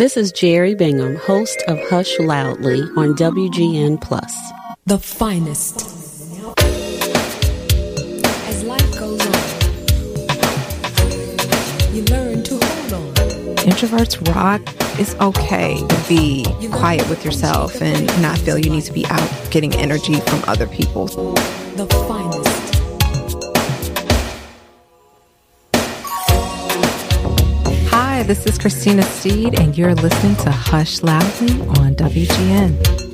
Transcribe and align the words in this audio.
This 0.00 0.16
is 0.16 0.32
Jeri 0.32 0.74
Bingham, 0.78 1.16
host 1.16 1.62
of 1.68 1.78
Hush 1.90 2.18
Loudly 2.18 2.80
on 2.96 3.14
WGN 3.16 4.00
Plus. 4.00 4.34
The 4.86 4.98
finest. 4.98 5.82
As 8.48 8.64
life 8.64 8.98
goes 8.98 9.20
on, 9.20 9.34
you 11.94 12.02
learn 12.04 12.42
to 12.44 12.54
hold 12.54 12.92
on. 12.94 13.14
Introverts 13.66 14.34
rock. 14.34 14.62
It's 14.98 15.14
okay 15.16 15.86
to 15.86 16.08
be 16.08 16.46
quiet 16.70 17.06
with 17.10 17.22
yourself 17.22 17.82
and 17.82 18.06
not 18.22 18.38
feel 18.38 18.56
you 18.56 18.70
need 18.70 18.84
to 18.84 18.94
be 18.94 19.04
out 19.04 19.30
getting 19.50 19.74
energy 19.74 20.18
from 20.20 20.42
other 20.46 20.66
people. 20.66 21.08
The 21.76 21.86
finest. 22.08 22.59
This 28.30 28.46
is 28.46 28.58
Christina 28.58 29.02
Steed, 29.02 29.58
and 29.58 29.76
you're 29.76 29.92
listening 29.92 30.36
to 30.36 30.52
Hush 30.52 31.02
Loudly 31.02 31.60
on 31.80 31.96
WGN. 31.96 33.09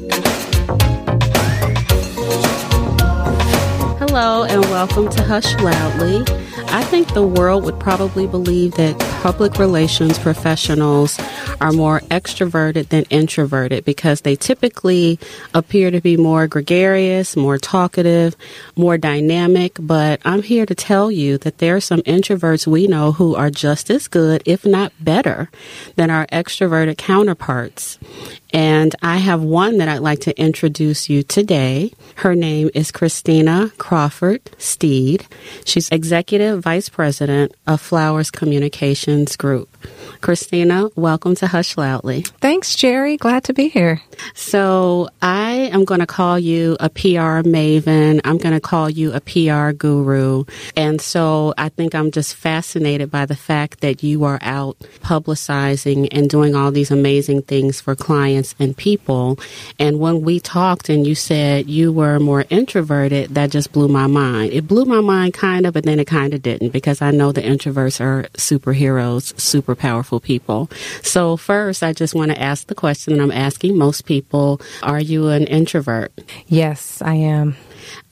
Welcome 4.77 5.09
to 5.09 5.23
Hush 5.23 5.55
Loudly. 5.55 6.23
I 6.67 6.85
think 6.85 7.15
the 7.15 7.27
world 7.27 7.65
would 7.65 7.81
probably 7.81 8.27
believe 8.27 8.75
that 8.75 8.99
public 9.23 9.59
relations 9.59 10.19
professionals 10.19 11.19
are 11.63 11.73
more 11.73 12.01
extroverted 12.11 12.91
than 12.91 13.05
introverted 13.05 13.87
because 13.87 14.21
they 14.21 14.37
typically 14.37 15.19
appear 15.55 15.91
to 15.91 16.03
be 16.03 16.19
more 16.19 16.47
gregarious, 16.47 17.37
more 17.37 17.57
talkative, 17.57 18.37
more 18.77 18.99
dynamic. 18.99 19.79
But 19.81 20.21
I'm 20.27 20.43
here 20.43 20.67
to 20.67 20.75
tell 20.75 21.11
you 21.11 21.39
that 21.39 21.57
there 21.57 21.77
are 21.77 21.81
some 21.81 22.03
introverts 22.03 22.67
we 22.67 22.87
know 22.87 23.13
who 23.13 23.35
are 23.35 23.49
just 23.49 23.89
as 23.89 24.09
good, 24.09 24.43
if 24.45 24.67
not 24.67 24.93
better, 25.01 25.51
than 25.95 26.11
our 26.11 26.27
extroverted 26.27 26.99
counterparts. 26.99 27.99
And 28.53 28.95
I 29.03 29.17
have 29.19 29.43
one 29.43 29.79
that 29.79 29.89
I'd 29.89 29.99
like 29.99 30.21
to 30.21 30.41
introduce 30.41 31.09
you 31.09 31.23
today. 31.23 31.93
Her 32.17 32.35
name 32.35 32.71
is 32.75 32.93
Christina 32.93 33.73
Crawford 33.79 34.41
Steed. 34.59 35.27
She's 35.65 35.89
Executive 35.91 36.63
Vice 36.63 36.89
President 36.89 37.55
of 37.67 37.81
Flowers 37.81 38.31
Communications 38.31 39.37
Group. 39.37 39.69
Christina, 40.21 40.89
welcome 40.97 41.35
to 41.37 41.47
Hush 41.47 41.77
Loudly. 41.77 42.23
Thanks, 42.41 42.75
Jeri. 42.75 43.19
Glad 43.19 43.45
to 43.45 43.53
be 43.53 43.69
here. 43.69 44.01
So, 44.35 45.09
I 45.21 45.71
am 45.73 45.85
going 45.85 46.01
to 46.01 46.07
call 46.07 46.39
you 46.39 46.77
a 46.81 46.89
PR 46.89 47.43
maven. 47.47 48.21
I'm 48.25 48.39
going 48.39 48.55
to 48.55 48.61
call 48.61 48.89
you 48.89 49.13
a 49.13 49.21
PR 49.21 49.73
guru. 49.73 50.45
And 50.77 51.01
so, 51.01 51.53
I 51.59 51.69
think 51.69 51.95
I'm 51.95 52.11
just 52.11 52.35
fascinated 52.35 53.11
by 53.11 53.27
the 53.27 53.37
fact 53.37 53.81
that 53.81 54.03
you 54.03 54.25
are 54.25 54.39
out 54.43 54.79
publicizing 55.01 56.09
and 56.11 56.31
doing 56.31 56.55
all 56.55 56.71
these 56.71 56.91
amazing 56.91 57.43
things 57.43 57.81
for 57.81 57.95
clients 57.95 58.36
and 58.59 58.77
people. 58.77 59.39
And 59.79 59.99
when 59.99 60.23
we 60.23 60.41
talked 60.41 60.89
and 60.89 61.07
you 61.07 61.15
said 61.15 61.69
you 61.69 61.93
were 61.93 62.19
more 62.19 62.45
introverted, 62.51 63.35
that 63.35 63.51
just 63.51 63.73
blew 63.73 63.89
my 63.89 64.07
mind. 64.07 64.53
It 64.53 64.67
blew 64.67 64.85
my 64.85 65.01
mind 65.01 65.35
kind 65.35 65.67
of, 65.67 65.75
but 65.75 65.85
then 65.85 66.01
it 66.01 66.07
kind 66.07 66.35
of 66.35 66.43
didn't 66.43 66.71
because 66.71 67.03
I 67.03 67.11
know 67.11 67.33
the 67.33 67.43
introverts 67.43 68.01
are 68.01 68.25
superheroes, 68.35 69.39
super 69.41 69.75
powerful 69.75 70.21
people. 70.21 70.71
So 71.03 71.37
first, 71.37 71.83
I 71.83 71.93
just 71.93 72.15
want 72.15 72.31
to 72.31 72.41
ask 72.41 72.67
the 72.67 72.75
question 72.75 73.17
that 73.17 73.23
I'm 73.23 73.31
asking 73.31 73.77
most 73.77 74.05
people. 74.05 74.61
Are 74.83 75.01
you 75.01 75.29
an 75.29 75.45
introvert? 75.45 76.13
Yes, 76.47 77.01
I 77.03 77.15
am. 77.15 77.57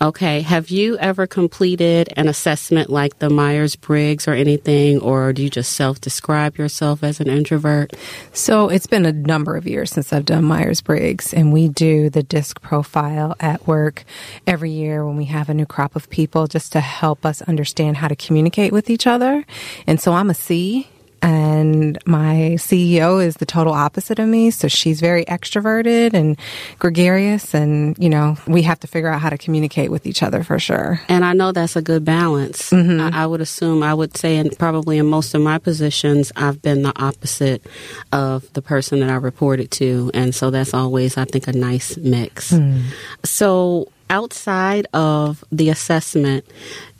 Okay. 0.00 0.40
Have 0.40 0.70
you 0.70 0.98
ever 0.98 1.26
completed 1.26 2.12
an 2.16 2.28
assessment 2.28 2.90
like 2.90 3.18
the 3.18 3.30
Myers 3.30 3.76
Briggs 3.76 4.28
or 4.28 4.32
anything, 4.32 5.00
or 5.00 5.32
do 5.32 5.42
you 5.42 5.50
just 5.50 5.72
self 5.72 6.00
describe 6.00 6.56
yourself 6.58 7.02
as 7.02 7.20
an 7.20 7.28
introvert? 7.28 7.92
So 8.32 8.68
it's 8.68 8.86
been 8.86 9.06
a 9.06 9.12
number 9.12 9.56
of 9.56 9.66
years 9.66 9.90
since 9.90 10.12
I've 10.12 10.24
done 10.24 10.44
Myers 10.44 10.80
Briggs, 10.80 11.32
and 11.32 11.52
we 11.52 11.68
do 11.68 12.10
the 12.10 12.22
disc 12.22 12.60
profile 12.60 13.36
at 13.40 13.66
work 13.66 14.04
every 14.46 14.70
year 14.70 15.06
when 15.06 15.16
we 15.16 15.26
have 15.26 15.48
a 15.48 15.54
new 15.54 15.66
crop 15.66 15.96
of 15.96 16.10
people 16.10 16.46
just 16.46 16.72
to 16.72 16.80
help 16.80 17.24
us 17.24 17.42
understand 17.42 17.96
how 17.96 18.08
to 18.08 18.16
communicate 18.16 18.72
with 18.72 18.90
each 18.90 19.06
other. 19.06 19.44
And 19.86 20.00
so 20.00 20.12
I'm 20.12 20.30
a 20.30 20.34
C 20.34 20.88
and 21.24 21.98
my 22.04 22.56
CEO 22.56 23.24
is 23.24 23.36
the 23.36 23.46
total 23.46 23.72
opposite 23.72 24.18
of 24.18 24.28
me. 24.28 24.50
So 24.50 24.68
she's 24.68 25.00
very 25.00 25.24
extroverted 25.24 26.12
and 26.12 26.38
gregarious. 26.78 27.54
And, 27.54 27.96
you 27.98 28.10
know, 28.10 28.36
we 28.46 28.60
have 28.62 28.78
to 28.80 28.86
figure 28.86 29.08
out 29.08 29.22
how 29.22 29.30
to 29.30 29.38
communicate 29.38 29.90
with 29.90 30.06
each 30.06 30.22
other 30.22 30.44
for 30.44 30.58
sure. 30.58 31.00
And 31.08 31.24
I 31.24 31.32
know 31.32 31.50
that's 31.50 31.76
a 31.76 31.82
good 31.82 32.04
balance. 32.04 32.70
Mm-hmm. 32.70 33.00
I, 33.00 33.22
I, 33.22 33.26
would 33.26 33.40
assume, 33.40 33.82
I 33.82 33.94
would 33.94 34.14
say, 34.18 34.36
and 34.36 34.56
probably 34.58 34.98
in 34.98 35.06
most 35.06 35.34
of 35.34 35.40
my 35.40 35.56
positions, 35.56 36.30
I've 36.36 36.60
been 36.60 36.82
the 36.82 36.92
opposite 37.02 37.66
of 38.12 38.52
the 38.52 38.60
person 38.60 39.00
that 39.00 39.08
I 39.08 39.14
reported 39.14 39.70
to. 39.72 40.10
And 40.12 40.34
so 40.34 40.50
that's 40.50 40.74
always, 40.74 41.16
I 41.16 41.24
think, 41.24 41.48
a 41.48 41.52
nice 41.52 41.96
mix. 41.96 42.52
Mm. 42.52 42.82
So, 43.24 43.88
outside 44.10 44.86
of 44.92 45.42
the 45.50 45.70
assessment, 45.70 46.44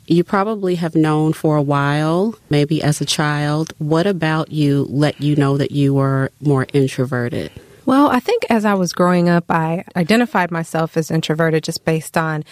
you 0.07 0.23
probably 0.23 0.75
have 0.75 0.95
known 0.95 1.33
for 1.33 1.57
a 1.57 1.61
while, 1.61 2.35
maybe 2.49 2.81
as 2.81 3.01
a 3.01 3.05
child. 3.05 3.73
What 3.77 4.07
about 4.07 4.51
you 4.51 4.85
let 4.89 5.21
you 5.21 5.35
know 5.35 5.57
that 5.57 5.71
you 5.71 5.93
were 5.93 6.31
more 6.39 6.67
introverted? 6.73 7.51
Well, 7.85 8.09
I 8.09 8.19
think 8.19 8.45
as 8.49 8.65
I 8.65 8.73
was 8.73 8.93
growing 8.93 9.29
up, 9.29 9.45
I 9.49 9.85
identified 9.95 10.49
myself 10.49 10.97
as 10.97 11.11
introverted 11.11 11.63
just 11.63 11.85
based 11.85 12.17
on 12.17 12.43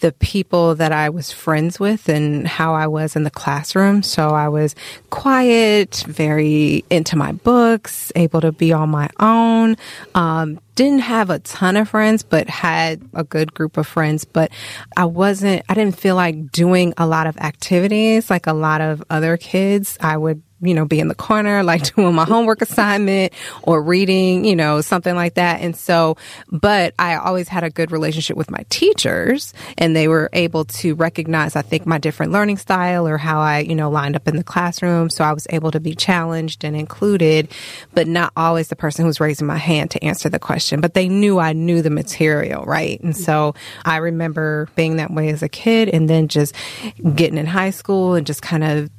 the 0.00 0.12
people 0.12 0.74
that 0.74 0.92
I 0.92 1.10
was 1.10 1.30
friends 1.30 1.78
with 1.78 2.08
and 2.08 2.46
how 2.46 2.74
I 2.74 2.86
was 2.86 3.16
in 3.16 3.24
the 3.24 3.30
classroom. 3.30 4.02
So 4.02 4.30
I 4.30 4.48
was 4.48 4.74
quiet, 5.10 6.04
very 6.06 6.84
into 6.90 7.16
my 7.16 7.32
books, 7.32 8.10
able 8.16 8.40
to 8.40 8.52
be 8.52 8.72
on 8.72 8.90
my 8.90 9.08
own. 9.18 9.76
Um, 10.14 10.60
didn't 10.74 11.00
have 11.00 11.30
a 11.30 11.38
ton 11.40 11.76
of 11.76 11.90
friends, 11.90 12.22
but 12.22 12.48
had 12.48 13.02
a 13.12 13.24
good 13.24 13.52
group 13.52 13.76
of 13.76 13.86
friends. 13.86 14.24
But 14.24 14.50
I 14.96 15.04
wasn't, 15.04 15.62
I 15.68 15.74
didn't 15.74 15.98
feel 15.98 16.16
like 16.16 16.50
doing 16.50 16.94
a 16.96 17.06
lot 17.06 17.26
of 17.26 17.36
activities 17.36 18.30
like 18.30 18.46
a 18.46 18.54
lot 18.54 18.80
of 18.80 19.02
other 19.10 19.36
kids. 19.36 19.98
I 20.00 20.16
would 20.16 20.42
you 20.62 20.74
know, 20.74 20.84
be 20.84 21.00
in 21.00 21.08
the 21.08 21.14
corner, 21.14 21.62
like 21.62 21.94
doing 21.94 22.14
my 22.14 22.24
homework 22.24 22.62
assignment 22.62 23.32
or 23.62 23.82
reading, 23.82 24.44
you 24.44 24.56
know, 24.56 24.80
something 24.80 25.14
like 25.14 25.34
that. 25.34 25.60
And 25.60 25.76
so, 25.76 26.16
but 26.50 26.94
I 26.98 27.16
always 27.16 27.48
had 27.48 27.64
a 27.64 27.70
good 27.70 27.90
relationship 27.90 28.36
with 28.36 28.50
my 28.50 28.64
teachers 28.68 29.54
and 29.78 29.96
they 29.96 30.08
were 30.08 30.28
able 30.32 30.64
to 30.66 30.94
recognize, 30.94 31.56
I 31.56 31.62
think, 31.62 31.86
my 31.86 31.98
different 31.98 32.32
learning 32.32 32.58
style 32.58 33.08
or 33.08 33.16
how 33.16 33.40
I, 33.40 33.60
you 33.60 33.74
know, 33.74 33.90
lined 33.90 34.16
up 34.16 34.28
in 34.28 34.36
the 34.36 34.44
classroom. 34.44 35.10
So 35.10 35.24
I 35.24 35.32
was 35.32 35.46
able 35.50 35.70
to 35.70 35.80
be 35.80 35.94
challenged 35.94 36.64
and 36.64 36.76
included, 36.76 37.48
but 37.94 38.06
not 38.06 38.32
always 38.36 38.68
the 38.68 38.76
person 38.76 39.02
who 39.02 39.06
was 39.06 39.20
raising 39.20 39.46
my 39.46 39.58
hand 39.58 39.90
to 39.92 40.04
answer 40.04 40.28
the 40.28 40.38
question. 40.38 40.80
But 40.80 40.94
they 40.94 41.08
knew 41.08 41.38
I 41.38 41.52
knew 41.52 41.82
the 41.82 41.90
material, 41.90 42.64
right? 42.64 43.00
And 43.00 43.16
so 43.16 43.54
I 43.84 43.96
remember 43.96 44.68
being 44.76 44.96
that 44.96 45.10
way 45.10 45.30
as 45.30 45.42
a 45.42 45.48
kid 45.48 45.88
and 45.88 46.08
then 46.08 46.28
just 46.28 46.54
getting 47.14 47.38
in 47.38 47.46
high 47.46 47.70
school 47.70 48.14
and 48.14 48.26
just 48.26 48.42
kind 48.42 48.64
of 48.64 48.90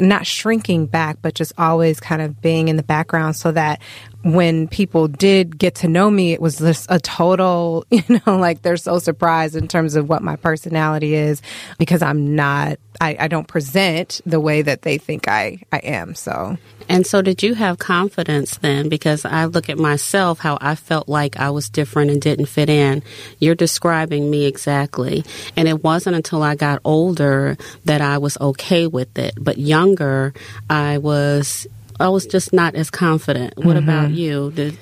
not 0.00 0.26
shrinking 0.26 0.86
back, 0.86 1.18
but 1.22 1.34
just 1.34 1.52
always 1.58 2.00
kind 2.00 2.22
of 2.22 2.40
being 2.40 2.68
in 2.68 2.76
the 2.76 2.82
background 2.82 3.36
so 3.36 3.52
that 3.52 3.80
when 4.22 4.68
people 4.68 5.08
did 5.08 5.58
get 5.58 5.76
to 5.76 5.88
know 5.88 6.10
me, 6.10 6.32
it 6.32 6.40
was 6.40 6.58
just 6.58 6.86
a 6.90 7.00
total, 7.00 7.86
you 7.90 8.02
know, 8.26 8.36
like 8.36 8.62
they're 8.62 8.76
so 8.76 8.98
surprised 8.98 9.56
in 9.56 9.68
terms 9.68 9.96
of 9.96 10.08
what 10.08 10.22
my 10.22 10.36
personality 10.36 11.14
is 11.14 11.40
because 11.78 12.02
I'm 12.02 12.34
not, 12.34 12.78
I, 13.00 13.16
I 13.18 13.28
don't 13.28 13.48
present 13.48 14.20
the 14.26 14.40
way 14.40 14.62
that 14.62 14.82
they 14.82 14.98
think 14.98 15.28
I, 15.28 15.62
I 15.72 15.78
am. 15.78 16.14
So. 16.14 16.58
And 16.88 17.06
so, 17.06 17.22
did 17.22 17.44
you 17.44 17.54
have 17.54 17.78
confidence 17.78 18.58
then? 18.58 18.88
Because 18.88 19.24
I 19.24 19.44
look 19.44 19.68
at 19.68 19.78
myself, 19.78 20.40
how 20.40 20.58
I 20.60 20.74
felt 20.74 21.08
like 21.08 21.38
I 21.38 21.50
was 21.50 21.68
different 21.68 22.10
and 22.10 22.20
didn't 22.20 22.46
fit 22.46 22.68
in. 22.68 23.04
You're 23.38 23.54
describing 23.54 24.28
me 24.28 24.46
exactly. 24.46 25.24
And 25.56 25.68
it 25.68 25.84
wasn't 25.84 26.16
until 26.16 26.42
I 26.42 26.56
got 26.56 26.80
older 26.84 27.56
that 27.84 28.00
I 28.00 28.18
was 28.18 28.36
okay 28.40 28.88
with 28.88 29.18
it. 29.18 29.34
But 29.38 29.56
younger, 29.58 30.34
I 30.68 30.98
was 30.98 31.68
I 32.00 32.08
was 32.08 32.26
just 32.26 32.52
not 32.52 32.74
as 32.74 32.90
confident. 32.90 33.56
What 33.58 33.76
mm-hmm. 33.76 33.88
about 33.88 34.10
you? 34.10 34.52
Did 34.52 34.78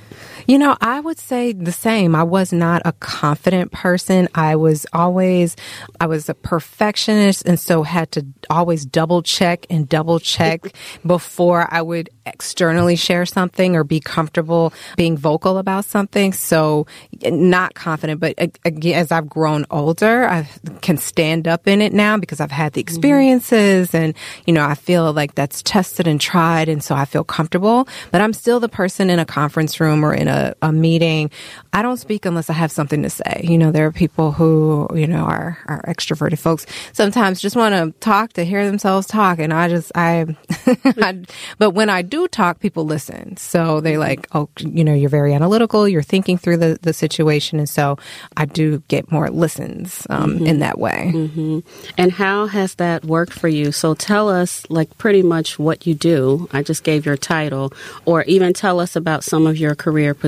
you 0.48 0.58
know, 0.58 0.78
I 0.80 0.98
would 0.98 1.18
say 1.18 1.52
the 1.52 1.72
same. 1.72 2.14
I 2.14 2.22
was 2.22 2.54
not 2.54 2.80
a 2.86 2.92
confident 2.92 3.70
person. 3.70 4.28
I 4.34 4.56
was 4.56 4.86
always, 4.94 5.54
I 6.00 6.06
was 6.06 6.30
a 6.30 6.34
perfectionist 6.34 7.46
and 7.46 7.60
so 7.60 7.82
had 7.82 8.10
to 8.12 8.26
always 8.48 8.86
double 8.86 9.22
check 9.22 9.66
and 9.68 9.86
double 9.86 10.18
check 10.18 10.74
before 11.04 11.68
I 11.70 11.82
would 11.82 12.08
externally 12.24 12.96
share 12.96 13.26
something 13.26 13.76
or 13.76 13.84
be 13.84 14.00
comfortable 14.00 14.72
being 14.96 15.18
vocal 15.18 15.58
about 15.58 15.84
something. 15.84 16.32
So 16.32 16.86
not 17.22 17.74
confident, 17.74 18.18
but 18.18 18.34
again, 18.64 18.94
as 18.94 19.12
I've 19.12 19.28
grown 19.28 19.66
older, 19.70 20.26
I 20.26 20.48
can 20.80 20.96
stand 20.96 21.46
up 21.46 21.68
in 21.68 21.82
it 21.82 21.92
now 21.92 22.16
because 22.16 22.40
I've 22.40 22.50
had 22.50 22.72
the 22.72 22.80
mm-hmm. 22.80 22.88
experiences 22.88 23.94
and, 23.94 24.14
you 24.46 24.54
know, 24.54 24.64
I 24.64 24.76
feel 24.76 25.12
like 25.12 25.34
that's 25.34 25.62
tested 25.62 26.06
and 26.06 26.18
tried. 26.18 26.70
And 26.70 26.82
so 26.82 26.94
I 26.94 27.04
feel 27.04 27.24
comfortable, 27.24 27.86
but 28.12 28.22
I'm 28.22 28.32
still 28.32 28.60
the 28.60 28.68
person 28.70 29.10
in 29.10 29.18
a 29.18 29.26
conference 29.26 29.78
room 29.78 30.02
or 30.02 30.14
in 30.14 30.26
a 30.26 30.37
a, 30.62 30.72
meeting, 30.72 31.30
I 31.72 31.82
don't 31.82 31.96
speak 31.96 32.26
unless 32.26 32.50
I 32.50 32.52
have 32.52 32.70
something 32.70 33.02
to 33.02 33.10
say. 33.10 33.40
You 33.42 33.58
know, 33.58 33.72
there 33.72 33.86
are 33.86 33.92
people 33.92 34.32
who, 34.32 34.86
you 34.94 35.06
know, 35.06 35.24
are, 35.24 35.58
are 35.66 35.82
extroverted 35.88 36.38
folks 36.38 36.66
sometimes 36.92 37.40
just 37.40 37.56
want 37.56 37.74
to 37.74 37.98
talk 38.00 38.32
to 38.34 38.44
hear 38.44 38.66
themselves 38.66 39.06
talk. 39.06 39.38
And 39.38 39.52
I 39.52 39.68
just, 39.68 39.92
I, 39.94 40.36
I, 40.84 41.24
but 41.58 41.70
when 41.70 41.90
I 41.90 42.02
do 42.02 42.28
talk, 42.28 42.60
people 42.60 42.84
listen. 42.84 43.36
So 43.36 43.80
they 43.80 43.92
mm-hmm. 43.92 44.00
like, 44.00 44.28
oh, 44.32 44.48
you 44.58 44.84
know, 44.84 44.94
you're 44.94 45.08
very 45.08 45.34
analytical. 45.34 45.88
You're 45.88 46.02
thinking 46.02 46.38
through 46.38 46.58
the, 46.58 46.78
the 46.82 46.92
situation. 46.92 47.58
And 47.58 47.68
so 47.68 47.98
I 48.36 48.44
do 48.44 48.82
get 48.88 49.10
more 49.10 49.28
listens 49.30 50.06
um, 50.10 50.34
mm-hmm. 50.34 50.46
in 50.46 50.58
that 50.60 50.78
way. 50.78 51.12
Mm-hmm. 51.14 51.60
And 51.96 52.12
how 52.12 52.46
has 52.46 52.74
that 52.76 53.04
worked 53.04 53.32
for 53.32 53.48
you? 53.48 53.72
So 53.72 53.94
tell 53.94 54.28
us, 54.28 54.66
like, 54.68 54.96
pretty 54.98 55.22
much 55.22 55.58
what 55.58 55.86
you 55.86 55.94
do. 55.94 56.48
I 56.52 56.62
just 56.62 56.84
gave 56.84 57.06
your 57.06 57.16
title, 57.16 57.72
or 58.04 58.22
even 58.24 58.52
tell 58.52 58.80
us 58.80 58.96
about 58.96 59.24
some 59.24 59.46
of 59.46 59.56
your 59.56 59.74
career 59.74 60.14
positions. 60.14 60.27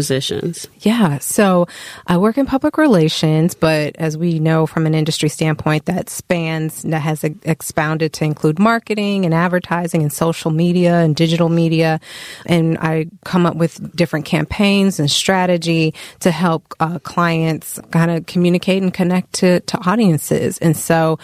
Yeah. 0.81 1.19
So 1.19 1.67
I 2.06 2.17
work 2.17 2.38
in 2.38 2.47
public 2.47 2.79
relations, 2.79 3.55
but 3.55 3.97
as 3.97 4.17
we 4.17 4.38
know 4.38 4.67
from 4.67 4.87
an 4.87 4.94
industry 4.94 5.29
standpoint, 5.29 5.87
that 5.87 6.08
spans, 6.11 6.82
that 6.82 7.00
has 7.00 7.25
expounded 7.25 8.12
to 8.14 8.25
include 8.25 8.58
marketing 8.58 9.25
and 9.25 9.35
advertising 9.35 10.02
and 10.02 10.12
social 10.12 10.50
media 10.50 11.00
and 11.00 11.14
digital 11.14 11.49
media. 11.49 12.00
And 12.47 12.79
I 12.79 13.06
come 13.25 13.47
up 13.47 13.56
with 13.56 13.94
different 13.97 14.25
campaigns 14.25 14.99
and 15.00 15.11
strategy 15.11 15.94
to 16.20 16.31
help 16.31 16.75
uh, 16.81 16.99
clients 17.00 17.81
kind 17.91 18.11
of 18.11 18.26
communicate 18.26 18.82
and 18.82 18.93
connect 18.93 19.32
to, 19.35 19.61
to 19.61 19.79
audiences. 19.88 20.58
And 20.58 20.76
so 20.76 21.19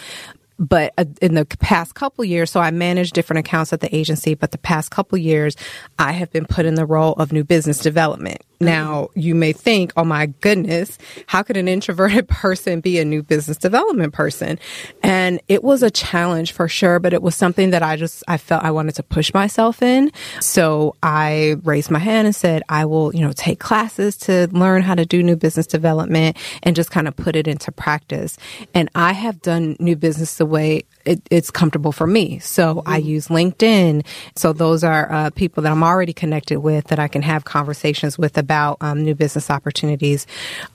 but 0.59 0.93
uh, 0.97 1.05
in 1.21 1.35
the 1.35 1.45
past 1.45 1.95
couple 1.95 2.25
years, 2.25 2.51
so 2.51 2.59
I 2.59 2.71
manage 2.71 3.11
different 3.11 3.39
accounts 3.39 3.73
at 3.73 3.79
the 3.79 3.95
agency, 3.95 4.33
but 4.33 4.51
the 4.51 4.57
past 4.57 4.91
couple 4.91 5.17
years, 5.17 5.55
I 5.99 6.11
have 6.13 6.31
been 6.31 6.45
put 6.45 6.65
in 6.65 6.75
the 6.75 6.85
role 6.85 7.13
of 7.13 7.31
new 7.31 7.43
business 7.43 7.79
development. 7.79 8.41
Now, 8.59 9.09
you 9.13 9.35
may 9.35 9.53
think, 9.53 9.93
oh 9.95 10.03
my 10.03 10.27
goodness, 10.27 10.97
how 11.27 11.43
could 11.43 11.57
an 11.57 11.67
introverted 11.67 12.27
person 12.27 12.79
be 12.79 12.99
a 12.99 13.05
new 13.05 13.21
business 13.21 13.57
development 13.57 14.13
person? 14.13 14.57
And 15.03 15.39
it 15.47 15.63
was 15.63 15.83
a 15.83 15.91
challenge 15.91 16.51
for 16.53 16.67
sure, 16.67 16.99
but 16.99 17.13
it 17.13 17.21
was 17.21 17.35
something 17.35 17.69
that 17.69 17.83
I 17.83 17.95
just, 17.95 18.23
I 18.27 18.37
felt 18.37 18.63
I 18.63 18.71
wanted 18.71 18.95
to 18.95 19.03
push 19.03 19.33
myself 19.33 19.81
in. 19.81 20.11
So 20.39 20.95
I 21.03 21.57
raised 21.63 21.91
my 21.91 21.99
hand 21.99 22.25
and 22.25 22.35
said, 22.35 22.63
I 22.67 22.85
will, 22.85 23.13
you 23.13 23.21
know, 23.21 23.31
take 23.33 23.59
classes 23.59 24.17
to 24.17 24.47
learn 24.51 24.81
how 24.81 24.95
to 24.95 25.05
do 25.05 25.21
new 25.21 25.35
business 25.35 25.67
development 25.67 26.37
and 26.63 26.75
just 26.75 26.89
kind 26.89 27.07
of 27.07 27.15
put 27.15 27.35
it 27.35 27.47
into 27.47 27.71
practice. 27.71 28.37
And 28.73 28.89
I 28.95 29.13
have 29.13 29.41
done 29.41 29.75
new 29.79 29.95
business 29.95 30.35
the 30.35 30.45
way 30.45 30.83
it, 31.07 31.21
it's 31.31 31.49
comfortable 31.49 31.91
for 31.91 32.05
me. 32.05 32.39
So 32.39 32.83
I 32.85 32.97
use 32.97 33.27
LinkedIn. 33.27 34.05
So 34.35 34.53
those 34.53 34.83
are 34.83 35.11
uh, 35.11 35.29
people 35.31 35.63
that 35.63 35.71
I'm 35.71 35.83
already 35.83 36.13
connected 36.13 36.59
with 36.59 36.87
that 36.87 36.99
I 36.99 37.07
can 37.07 37.21
have 37.21 37.45
conversations 37.45 38.17
with 38.17 38.37
about 38.37 38.77
um, 38.81 39.03
new 39.03 39.15
business 39.15 39.49
opportunities. 39.49 40.27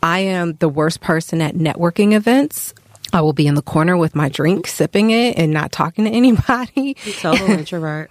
I 0.03 0.21
am 0.21 0.55
the 0.55 0.69
worst 0.69 1.01
person 1.01 1.41
at 1.41 1.55
networking 1.55 2.13
events. 2.13 2.75
I 3.13 3.21
will 3.21 3.33
be 3.33 3.47
in 3.47 3.55
the 3.55 3.63
corner 3.63 3.97
with 3.97 4.15
my 4.15 4.29
drink, 4.29 4.67
sipping 4.67 5.11
it 5.11 5.37
and 5.37 5.53
not 5.53 5.71
talking 5.71 6.05
to 6.05 6.11
anybody. 6.11 6.95
Total 7.21 7.51
introvert. 7.51 8.09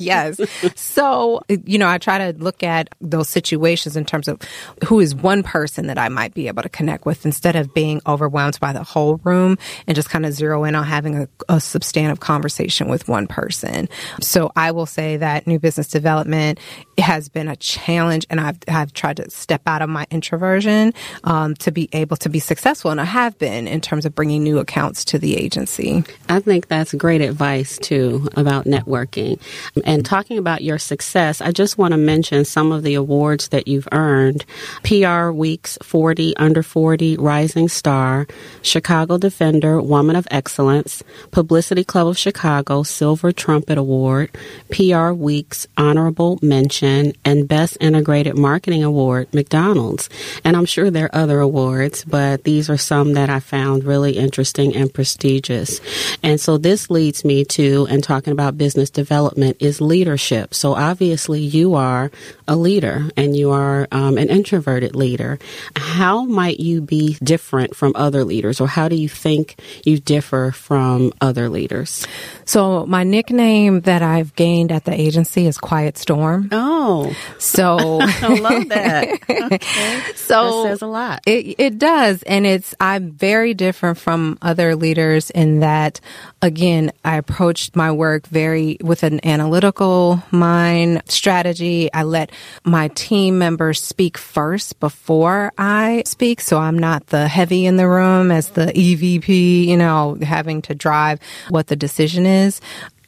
yes. 0.00 0.40
So, 0.76 1.42
you 1.48 1.78
know, 1.78 1.88
I 1.88 1.98
try 1.98 2.32
to 2.32 2.38
look 2.38 2.62
at 2.62 2.88
those 3.00 3.28
situations 3.28 3.96
in 3.96 4.04
terms 4.04 4.28
of 4.28 4.40
who 4.86 5.00
is 5.00 5.14
one 5.14 5.42
person 5.42 5.88
that 5.88 5.98
I 5.98 6.08
might 6.08 6.32
be 6.32 6.48
able 6.48 6.62
to 6.62 6.68
connect 6.68 7.04
with 7.04 7.26
instead 7.26 7.54
of 7.54 7.74
being 7.74 8.00
overwhelmed 8.06 8.58
by 8.60 8.72
the 8.72 8.82
whole 8.82 9.16
room 9.24 9.58
and 9.86 9.94
just 9.94 10.08
kind 10.08 10.24
of 10.24 10.32
zero 10.32 10.64
in 10.64 10.74
on 10.74 10.84
having 10.84 11.16
a, 11.16 11.28
a 11.48 11.60
substantive 11.60 12.20
conversation 12.20 12.88
with 12.88 13.08
one 13.08 13.26
person. 13.26 13.88
So 14.22 14.52
I 14.56 14.70
will 14.70 14.86
say 14.86 15.18
that 15.18 15.46
new 15.46 15.58
business 15.58 15.88
development 15.88 16.58
has 16.96 17.28
been 17.28 17.48
a 17.48 17.56
challenge 17.56 18.26
and 18.30 18.40
I've, 18.40 18.58
I've 18.68 18.92
tried 18.92 19.18
to 19.18 19.30
step 19.30 19.62
out 19.66 19.82
of 19.82 19.90
my 19.90 20.06
introversion 20.10 20.94
um, 21.24 21.54
to 21.56 21.70
be 21.70 21.88
able 21.92 22.16
to 22.18 22.28
be 22.28 22.38
successful. 22.38 22.90
And 22.90 23.00
I 23.00 23.04
have 23.04 23.38
been 23.38 23.68
in 23.68 23.80
terms 23.80 24.06
of 24.06 24.14
bringing 24.14 24.29
new 24.38 24.58
accounts 24.58 25.04
to 25.06 25.18
the 25.18 25.36
agency. 25.36 26.04
I 26.28 26.40
think 26.40 26.68
that's 26.68 26.94
great 26.94 27.20
advice 27.20 27.78
too 27.78 28.28
about 28.36 28.64
networking. 28.64 29.40
And 29.84 30.04
talking 30.04 30.38
about 30.38 30.62
your 30.62 30.78
success, 30.78 31.40
I 31.40 31.52
just 31.52 31.78
want 31.78 31.92
to 31.92 31.98
mention 31.98 32.44
some 32.44 32.72
of 32.72 32.82
the 32.82 32.94
awards 32.94 33.48
that 33.48 33.68
you've 33.68 33.88
earned. 33.92 34.44
PR 34.82 35.30
Week's 35.30 35.78
40 35.82 36.36
Under 36.36 36.62
40 36.62 37.16
Rising 37.16 37.68
Star, 37.68 38.26
Chicago 38.62 39.18
Defender 39.18 39.80
Woman 39.80 40.16
of 40.16 40.28
Excellence, 40.30 41.02
Publicity 41.30 41.84
Club 41.84 42.08
of 42.08 42.18
Chicago 42.18 42.82
Silver 42.82 43.32
Trumpet 43.32 43.78
Award, 43.78 44.30
PR 44.70 45.10
Week's 45.12 45.66
Honorable 45.76 46.38
Mention, 46.42 47.12
and 47.24 47.48
Best 47.48 47.76
Integrated 47.80 48.36
Marketing 48.36 48.84
Award, 48.84 49.32
McDonald's. 49.32 50.08
And 50.44 50.56
I'm 50.56 50.66
sure 50.66 50.90
there 50.90 51.06
are 51.06 51.22
other 51.22 51.40
awards, 51.40 52.04
but 52.04 52.44
these 52.44 52.70
are 52.70 52.76
some 52.76 53.14
that 53.14 53.30
I 53.30 53.40
found 53.40 53.84
really 53.84 54.16
interesting 54.20 54.76
and 54.76 54.92
prestigious. 54.92 55.80
And 56.22 56.40
so 56.40 56.58
this 56.58 56.90
leads 56.90 57.24
me 57.24 57.44
to, 57.46 57.86
and 57.90 58.04
talking 58.04 58.32
about 58.32 58.58
business 58.58 58.90
development, 58.90 59.56
is 59.60 59.80
leadership. 59.80 60.54
So 60.54 60.74
obviously 60.74 61.40
you 61.40 61.74
are 61.74 62.10
a 62.46 62.56
leader 62.56 63.08
and 63.16 63.36
you 63.36 63.50
are 63.50 63.88
um, 63.90 64.18
an 64.18 64.28
introverted 64.28 64.94
leader. 64.94 65.38
How 65.76 66.24
might 66.24 66.60
you 66.60 66.80
be 66.80 67.16
different 67.22 67.74
from 67.74 67.92
other 67.94 68.24
leaders, 68.24 68.60
or 68.60 68.68
how 68.68 68.88
do 68.88 68.96
you 68.96 69.08
think 69.08 69.58
you 69.84 69.98
differ 69.98 70.52
from 70.52 71.12
other 71.20 71.48
leaders? 71.48 72.06
So 72.44 72.84
my 72.86 73.04
nickname 73.04 73.80
that 73.82 74.02
I've 74.02 74.34
gained 74.36 74.72
at 74.72 74.84
the 74.84 74.92
agency 74.98 75.46
is 75.46 75.56
Quiet 75.58 75.96
Storm. 75.98 76.48
Oh, 76.52 77.14
So 77.38 77.78
I 78.02 78.38
love 78.38 78.68
that. 78.68 79.08
Okay. 79.40 79.58
so 80.14 80.62
that 80.62 80.68
says 80.68 80.82
a 80.82 80.86
lot. 80.86 81.22
It 81.26 81.56
it 81.58 81.78
does, 81.78 82.22
and 82.24 82.46
it's 82.46 82.74
I'm 82.78 83.10
very 83.12 83.54
different 83.54 83.98
from 84.00 84.38
other 84.42 84.74
leaders 84.74 85.30
in 85.30 85.60
that, 85.60 86.00
again, 86.42 86.92
I 87.04 87.16
approached 87.16 87.76
my 87.76 87.92
work 87.92 88.26
very 88.26 88.78
with 88.80 89.02
an 89.02 89.24
analytical 89.24 90.22
mind 90.30 91.02
strategy. 91.06 91.92
I 91.92 92.02
let 92.02 92.32
my 92.64 92.88
team 92.88 93.38
members 93.38 93.82
speak 93.82 94.18
first 94.18 94.80
before 94.80 95.52
I 95.58 96.02
speak, 96.06 96.40
so 96.40 96.58
I'm 96.58 96.78
not 96.78 97.06
the 97.08 97.28
heavy 97.28 97.66
in 97.66 97.76
the 97.76 97.88
room 97.88 98.30
as 98.30 98.50
the 98.50 98.66
EVP, 98.66 99.66
you 99.66 99.76
know, 99.76 100.16
having 100.22 100.62
to 100.62 100.74
drive 100.74 101.20
what 101.50 101.66
the 101.68 101.76
decision 101.76 102.26
is. 102.26 102.60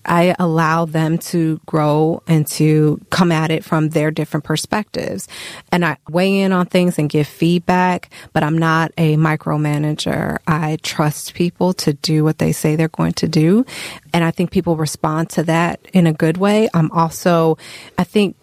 I 0.05 0.35
allow 0.39 0.85
them 0.85 1.19
to 1.19 1.61
grow 1.67 2.23
and 2.27 2.47
to 2.49 3.01
come 3.11 3.31
at 3.31 3.51
it 3.51 3.65
from 3.65 3.91
their 3.91 4.11
different 4.11 4.45
perspectives. 4.45 5.29
And 5.71 5.85
I 5.85 5.97
weigh 6.09 6.41
in 6.41 6.53
on 6.53 6.67
things 6.67 6.99
and 6.99 7.09
give 7.09 7.27
feedback, 7.27 8.11
but 8.33 8.43
I'm 8.43 8.59
not 8.59 8.93
a 8.99 9.17
micromanager. 9.17 10.39
I 10.47 10.79
trust 10.83 11.35
people 11.35 11.73
to 11.75 11.93
do 11.93 12.25
what 12.25 12.39
they 12.39 12.53
say 12.53 12.75
they're 12.75 12.89
going 12.89 13.13
to 13.15 13.29
do. 13.29 13.65
And 14.13 14.25
I 14.25 14.31
think 14.31 14.51
people 14.51 14.77
respond 14.77 15.31
to 15.31 15.43
that 15.45 15.81
in 15.93 16.07
a 16.07 16.13
good 16.13 16.37
way. 16.37 16.69
I'm 16.75 16.91
also, 16.91 17.57
I 17.97 18.05
think 18.05 18.37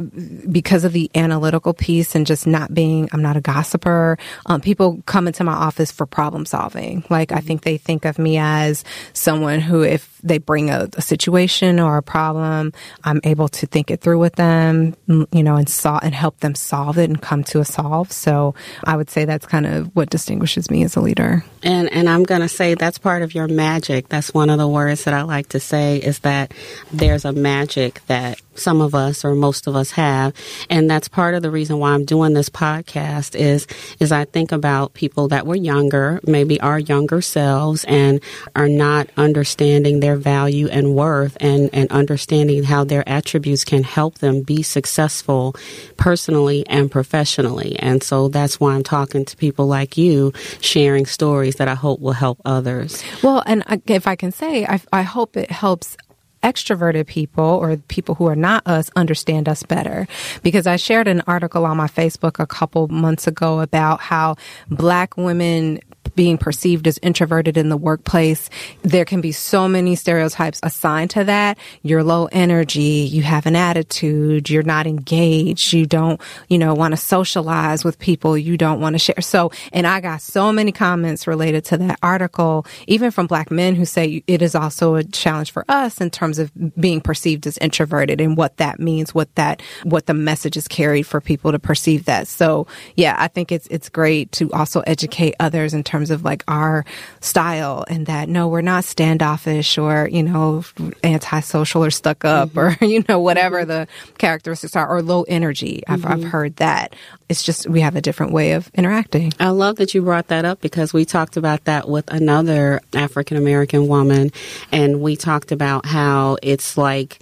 because 0.51 0.84
of 0.84 0.94
the 0.94 1.12
analytical 1.13 1.74
piece 1.74 2.16
and 2.16 2.25
just 2.25 2.48
not 2.48 2.74
being, 2.74 3.10
I'm 3.12 3.22
not 3.22 3.38
a 3.38 3.42
gossiper. 3.42 4.18
Um, 4.46 4.62
people 4.62 5.04
come 5.06 5.28
into 5.28 5.44
my 5.44 5.54
office 5.54 5.92
for 5.92 6.06
problem 6.06 6.46
solving. 6.46 7.04
Like 7.10 7.32
I 7.32 7.39
think 7.39 7.63
they 7.63 7.78
think 7.78 8.06
of 8.06 8.18
me 8.18 8.38
as 8.38 8.84
someone 9.13 9.60
who, 9.60 9.84
if 9.84 10.18
they 10.24 10.38
bring 10.38 10.70
a, 10.70 10.88
a 10.96 11.01
situation 11.01 11.49
or 11.79 11.98
a 11.98 12.03
problem, 12.03 12.74
I'm 13.03 13.20
able 13.24 13.48
to 13.50 13.65
think 13.65 13.91
it 13.91 14.01
through 14.01 14.20
with 14.20 14.36
them, 14.36 14.96
you 15.08 15.44
know, 15.44 15.56
and 15.56 15.68
solve 15.68 16.01
and 16.03 16.13
help 16.13 16.39
them 16.39 16.56
solve 16.56 16.98
it 16.98 17.10
and 17.10 17.22
come 17.22 17.44
to 17.46 17.60
a 17.60 17.65
solve. 17.65 18.12
So 18.12 18.56
I 18.84 18.96
would 18.96 19.10
say 19.10 19.25
that's 19.25 19.46
kind 19.46 19.65
of 19.65 19.96
what 19.96 20.10
distinguishes 20.10 20.70
me 20.70 20.84
as 20.84 20.96
a 20.96 21.01
leader. 21.01 21.44
And 21.63 21.91
and 21.91 22.08
I'm 22.08 22.24
going 22.24 22.41
to 22.41 22.50
say 22.50 22.75
that's 22.75 22.98
part 22.98 23.22
of 23.22 23.34
your 23.34 23.48
magic. 23.48 24.10
That's 24.10 24.34
one 24.34 24.50
of 24.50 24.58
the 24.58 24.68
words 24.68 25.03
that 25.03 25.13
I 25.13 25.24
like 25.24 25.50
to 25.50 25.60
say 25.60 25.98
is 25.98 26.20
that 26.20 26.53
there's 26.91 27.25
a 27.25 27.34
magic 27.34 28.01
that 28.08 28.39
some 28.60 28.82
of 28.82 28.94
us 28.94 29.24
or 29.24 29.36
most 29.36 29.68
of 29.68 29.75
us 29.75 29.91
have 29.91 30.34
and 30.70 30.89
that's 30.89 31.08
part 31.08 31.34
of 31.34 31.41
the 31.41 31.50
reason 31.50 31.79
why 31.79 31.91
I'm 31.91 32.06
doing 32.06 32.34
this 32.34 32.50
podcast 32.50 33.36
is 33.36 33.65
is 34.00 34.12
I 34.12 34.25
think 34.25 34.51
about 34.51 34.94
people 34.94 35.29
that 35.29 35.48
were 35.48 35.56
younger 35.56 36.20
maybe 36.25 36.60
our 36.60 36.77
younger 36.77 37.22
selves 37.22 37.86
and 37.86 38.20
are 38.56 38.68
not 38.68 39.10
understanding 39.18 40.00
their 40.00 40.18
value 40.18 40.68
and 40.68 40.94
worth 40.94 41.38
and 41.39 41.69
and 41.74 41.91
understanding 41.91 42.63
how 42.63 42.84
their 42.84 43.08
attributes 43.08 43.63
can 43.63 43.84
help 43.84 44.19
them 44.19 44.41
be 44.41 44.63
successful 44.63 45.55
personally 45.98 46.65
and 46.67 46.91
professionally. 46.91 47.77
And 47.79 48.03
so 48.03 48.27
that's 48.27 48.60
why 48.60 48.74
I'm 48.74 48.84
talking 48.84 49.25
to 49.25 49.38
people 49.38 49.67
like 49.67 49.98
you 49.98 50.34
sharing 50.62 51.05
stories 51.05 51.55
that 51.55 51.67
I 51.67 51.75
hope 51.75 52.00
will 52.00 52.13
help 52.13 52.41
others. 52.46 53.03
Well, 53.24 53.43
and 53.46 53.63
if 53.88 54.08
I 54.08 54.15
can 54.15 54.31
say, 54.31 54.65
I, 54.65 54.79
I 54.91 55.01
hope 55.01 55.38
it 55.38 55.51
helps 55.51 55.98
extroverted 56.43 57.08
people 57.08 57.43
or 57.43 57.77
people 57.88 58.15
who 58.15 58.27
are 58.27 58.36
not 58.36 58.65
us 58.65 58.89
understand 58.96 59.50
us 59.50 59.63
better. 59.63 60.08
Because 60.43 60.67
I 60.67 60.77
shared 60.77 61.08
an 61.08 61.22
article 61.27 61.65
on 61.65 61.77
my 61.77 61.88
Facebook 61.88 62.39
a 62.39 62.48
couple 62.48 62.88
months 62.88 63.27
ago 63.27 63.60
about 63.60 64.00
how 64.00 64.36
black 64.69 65.17
women 65.17 65.79
being 66.16 66.38
perceived 66.38 66.88
as 66.88 66.98
introverted 67.01 67.58
in 67.58 67.70
the 67.70 67.78
workplace, 67.78 68.50
there 68.82 69.06
can 69.06 69.22
be 69.22 69.32
so 69.32 69.68
many 69.68 69.96
stereotypes 69.96 70.60
assigned 70.63 71.12
to 71.12 71.24
that. 71.25 71.58
You're 71.82 72.04
low 72.04 72.28
energy, 72.32 73.08
you 73.10 73.24
have 73.24 73.46
an 73.46 73.56
attitude, 73.56 74.50
you're 74.50 74.63
not 74.63 74.88
engaged, 74.88 75.74
you 75.74 75.86
don't, 75.86 76.20
you 76.48 76.58
know, 76.58 76.74
want 76.74 76.94
to 76.94 76.98
socialize 76.98 77.84
with 77.84 78.00
people, 78.00 78.38
you 78.38 78.58
don't 78.58 78.80
want 78.80 78.94
to 78.94 79.00
share. 79.00 79.22
So, 79.22 79.51
and 79.74 79.86
I 79.86 80.00
got 80.01 80.22
so 80.22 80.51
many 80.51 80.72
comments 80.72 81.28
related 81.28 81.66
to 81.66 81.78
that 81.78 82.00
article, 82.01 82.66
even 82.88 83.12
from 83.12 83.28
black 83.28 83.51
men 83.51 83.75
who 83.75 83.86
say 83.86 84.24
it 84.28 84.42
is 84.42 84.56
also 84.56 84.96
a 84.96 85.04
challenge 85.04 85.51
for 85.51 85.66
us 85.70 86.01
in 86.01 86.10
terms 86.10 86.39
of 86.39 86.51
being 86.80 87.01
perceived 87.01 87.46
as 87.48 87.58
introverted 87.60 88.22
and 88.22 88.38
what 88.38 88.58
that 88.58 88.80
means, 88.80 89.13
what 89.13 89.34
that, 89.36 89.62
what 89.84 90.06
the 90.06 90.13
message 90.13 90.58
is 90.58 90.68
carried 90.68 91.04
for 91.04 91.22
people 91.22 91.51
to 91.51 91.60
perceive 91.60 92.06
that. 92.06 92.28
So, 92.28 92.68
yeah, 92.96 93.16
I 93.18 93.28
think 93.28 93.51
it's, 93.51 93.68
it's 93.68 93.89
great 93.89 94.32
to 94.34 94.51
also 94.51 94.82
educate 94.82 95.36
others 95.39 95.74
in 95.74 95.84
terms 95.84 95.99
of 96.10 96.24
like 96.24 96.44
our 96.48 96.86
style 97.20 97.84
and 97.88 98.06
that 98.06 98.29
no, 98.29 98.48
we're 98.48 98.62
not 98.62 98.84
standoffish 98.84 99.77
or, 99.77 100.08
you 100.12 100.24
know, 100.24 100.63
antisocial 101.03 101.84
or 101.84 101.91
stuck 101.91 102.24
up 102.24 102.50
mm-hmm. 102.50 102.84
or, 102.84 102.86
you 102.86 103.03
know, 103.10 103.20
whatever 103.20 103.60
mm-hmm. 103.60 103.70
the 103.70 103.88
characteristics 104.18 104.75
are 104.75 104.88
or 104.88 105.01
low 105.01 105.24
energy. 105.24 105.84
I've, 105.88 106.01
mm-hmm. 106.01 106.12
I've 106.12 106.24
heard 106.24 106.56
that. 106.58 106.96
It's 107.27 107.44
just 107.44 107.70
we 107.70 107.82
have 107.82 107.96
a 107.96 108.01
different 108.01 108.32
way 108.32 108.53
of 108.53 108.72
interacting. 108.74 109.34
I 109.39 109.50
love 109.50 109.75
that 109.75 109.94
you 109.94 110.01
brought 110.01 110.29
that 110.29 110.46
up 110.46 110.62
because 110.62 110.94
we 110.94 111.06
talked 111.06 111.38
about 111.38 111.65
that 111.65 111.88
with 111.88 112.12
another 112.12 112.82
African 112.94 113.38
American 113.38 113.88
woman 113.88 114.32
and 114.72 115.01
we 115.01 115.15
talked 115.15 115.51
about 115.51 115.86
how 115.86 116.38
it's 116.41 116.77
like 116.77 117.20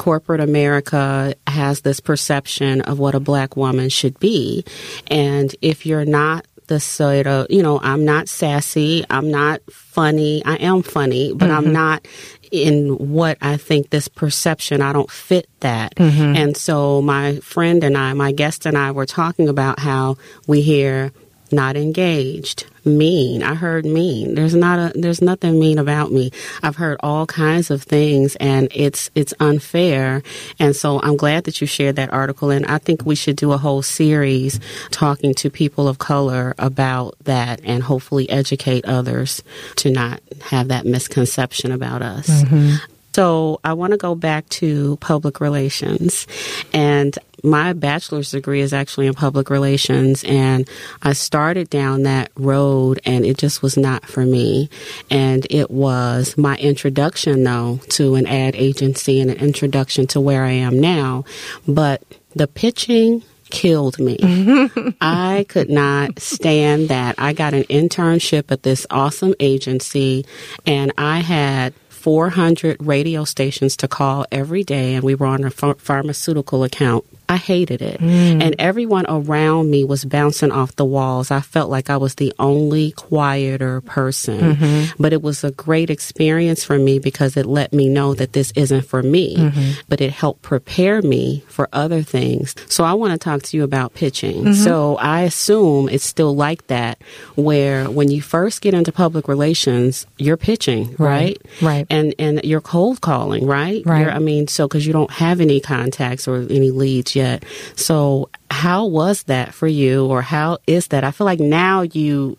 corporate 0.00 0.40
America 0.40 1.34
has 1.46 1.82
this 1.82 2.00
perception 2.00 2.80
of 2.80 2.98
what 2.98 3.14
a 3.14 3.20
black 3.20 3.54
woman 3.54 3.90
should 3.90 4.18
be. 4.18 4.64
And 5.08 5.54
if 5.60 5.84
you're 5.84 6.06
not 6.06 6.46
the 6.70 6.78
sort 6.78 7.26
of, 7.26 7.48
you 7.50 7.64
know, 7.64 7.80
I'm 7.82 8.04
not 8.04 8.28
sassy, 8.28 9.04
I'm 9.10 9.28
not 9.28 9.60
funny, 9.72 10.40
I 10.44 10.54
am 10.54 10.82
funny, 10.82 11.34
but 11.34 11.48
mm-hmm. 11.48 11.66
I'm 11.66 11.72
not 11.72 12.06
in 12.52 13.12
what 13.12 13.38
I 13.40 13.56
think 13.56 13.90
this 13.90 14.06
perception, 14.06 14.80
I 14.80 14.92
don't 14.92 15.10
fit 15.10 15.48
that. 15.60 15.96
Mm-hmm. 15.96 16.36
And 16.36 16.56
so 16.56 17.02
my 17.02 17.36
friend 17.40 17.82
and 17.82 17.98
I, 17.98 18.12
my 18.12 18.30
guest 18.30 18.66
and 18.66 18.78
I 18.78 18.92
were 18.92 19.04
talking 19.04 19.48
about 19.48 19.80
how 19.80 20.16
we 20.46 20.62
hear 20.62 21.12
not 21.52 21.76
engaged, 21.76 22.66
mean. 22.84 23.42
I 23.42 23.54
heard 23.54 23.84
mean. 23.84 24.34
There's 24.34 24.54
not 24.54 24.78
a 24.96 24.98
there's 24.98 25.20
nothing 25.22 25.58
mean 25.58 25.78
about 25.78 26.12
me. 26.12 26.30
I've 26.62 26.76
heard 26.76 26.98
all 27.00 27.26
kinds 27.26 27.70
of 27.70 27.82
things 27.82 28.36
and 28.36 28.68
it's 28.74 29.10
it's 29.14 29.34
unfair. 29.40 30.22
And 30.58 30.74
so 30.74 31.00
I'm 31.02 31.16
glad 31.16 31.44
that 31.44 31.60
you 31.60 31.66
shared 31.66 31.96
that 31.96 32.12
article 32.12 32.50
and 32.50 32.66
I 32.66 32.78
think 32.78 33.04
we 33.04 33.14
should 33.14 33.36
do 33.36 33.52
a 33.52 33.58
whole 33.58 33.82
series 33.82 34.60
talking 34.90 35.34
to 35.34 35.50
people 35.50 35.88
of 35.88 35.98
color 35.98 36.54
about 36.58 37.16
that 37.24 37.60
and 37.64 37.82
hopefully 37.82 38.28
educate 38.30 38.84
others 38.84 39.42
to 39.76 39.90
not 39.90 40.20
have 40.42 40.68
that 40.68 40.86
misconception 40.86 41.72
about 41.72 42.02
us. 42.02 42.28
Mm-hmm. 42.28 42.76
So 43.12 43.60
I 43.64 43.72
want 43.72 43.90
to 43.90 43.96
go 43.96 44.14
back 44.14 44.48
to 44.50 44.96
public 44.98 45.40
relations. 45.40 46.26
And 46.72 47.18
my 47.42 47.72
bachelor's 47.72 48.30
degree 48.30 48.60
is 48.60 48.72
actually 48.72 49.06
in 49.06 49.14
public 49.14 49.50
relations. 49.50 50.24
And 50.24 50.68
I 51.02 51.12
started 51.12 51.70
down 51.70 52.04
that 52.04 52.30
road 52.36 53.00
and 53.04 53.24
it 53.24 53.38
just 53.38 53.62
was 53.62 53.76
not 53.76 54.06
for 54.06 54.24
me. 54.24 54.70
And 55.10 55.46
it 55.50 55.70
was 55.70 56.36
my 56.36 56.56
introduction, 56.56 57.44
though, 57.44 57.80
to 57.90 58.14
an 58.14 58.26
ad 58.26 58.54
agency 58.56 59.20
and 59.20 59.30
an 59.30 59.38
introduction 59.38 60.06
to 60.08 60.20
where 60.20 60.44
I 60.44 60.52
am 60.52 60.78
now. 60.80 61.24
But 61.66 62.02
the 62.34 62.46
pitching 62.46 63.22
killed 63.50 63.98
me. 63.98 64.18
I 65.00 65.44
could 65.48 65.68
not 65.70 66.20
stand 66.20 66.88
that. 66.88 67.16
I 67.18 67.32
got 67.32 67.52
an 67.52 67.64
internship 67.64 68.50
at 68.50 68.62
this 68.62 68.86
awesome 68.90 69.34
agency 69.40 70.24
and 70.66 70.92
I 70.96 71.20
had 71.20 71.74
400 72.00 72.78
radio 72.80 73.24
stations 73.24 73.76
to 73.76 73.86
call 73.86 74.24
every 74.32 74.64
day, 74.64 74.94
and 74.94 75.04
we 75.04 75.14
were 75.14 75.26
on 75.26 75.44
a 75.44 75.50
ph- 75.50 75.76
pharmaceutical 75.76 76.64
account. 76.64 77.04
I 77.30 77.36
hated 77.36 77.80
it. 77.80 78.00
Mm. 78.00 78.42
And 78.42 78.56
everyone 78.58 79.06
around 79.08 79.70
me 79.70 79.84
was 79.84 80.04
bouncing 80.04 80.50
off 80.50 80.74
the 80.74 80.84
walls. 80.84 81.30
I 81.30 81.40
felt 81.40 81.70
like 81.70 81.88
I 81.88 81.96
was 81.96 82.16
the 82.16 82.32
only 82.40 82.90
quieter 82.90 83.80
person. 83.82 84.56
Mm-hmm. 84.56 85.02
But 85.02 85.12
it 85.12 85.22
was 85.22 85.44
a 85.44 85.52
great 85.52 85.90
experience 85.90 86.64
for 86.64 86.76
me 86.76 86.98
because 86.98 87.36
it 87.36 87.46
let 87.46 87.72
me 87.72 87.88
know 87.88 88.14
that 88.14 88.32
this 88.32 88.50
isn't 88.56 88.82
for 88.82 89.02
me, 89.02 89.36
mm-hmm. 89.36 89.80
but 89.88 90.00
it 90.00 90.10
helped 90.10 90.42
prepare 90.42 91.02
me 91.02 91.44
for 91.46 91.68
other 91.72 92.02
things. 92.02 92.56
So 92.66 92.82
I 92.82 92.94
want 92.94 93.12
to 93.12 93.18
talk 93.18 93.42
to 93.42 93.56
you 93.56 93.62
about 93.62 93.94
pitching. 93.94 94.46
Mm-hmm. 94.46 94.64
So 94.64 94.96
I 94.96 95.20
assume 95.20 95.88
it's 95.88 96.04
still 96.04 96.34
like 96.34 96.66
that, 96.66 97.00
where 97.36 97.88
when 97.88 98.10
you 98.10 98.22
first 98.22 98.60
get 98.60 98.74
into 98.74 98.90
public 98.90 99.28
relations, 99.28 100.04
you're 100.18 100.36
pitching, 100.36 100.96
right? 100.98 101.38
Right. 101.60 101.62
right. 101.62 101.86
And, 101.90 102.12
and 102.18 102.40
you're 102.42 102.60
cold 102.60 103.02
calling, 103.02 103.46
right? 103.46 103.86
Right. 103.86 104.00
You're, 104.00 104.10
I 104.10 104.18
mean, 104.18 104.48
so 104.48 104.66
because 104.66 104.84
you 104.84 104.92
don't 104.92 105.12
have 105.12 105.40
any 105.40 105.60
contacts 105.60 106.26
or 106.26 106.38
any 106.50 106.72
leads 106.72 107.14
yet. 107.20 107.44
So, 107.76 108.30
how 108.50 108.86
was 108.86 109.24
that 109.24 109.54
for 109.54 109.68
you, 109.68 110.06
or 110.06 110.22
how 110.22 110.58
is 110.66 110.88
that? 110.88 111.04
I 111.04 111.10
feel 111.12 111.24
like 111.24 111.40
now 111.40 111.82
you 111.82 112.36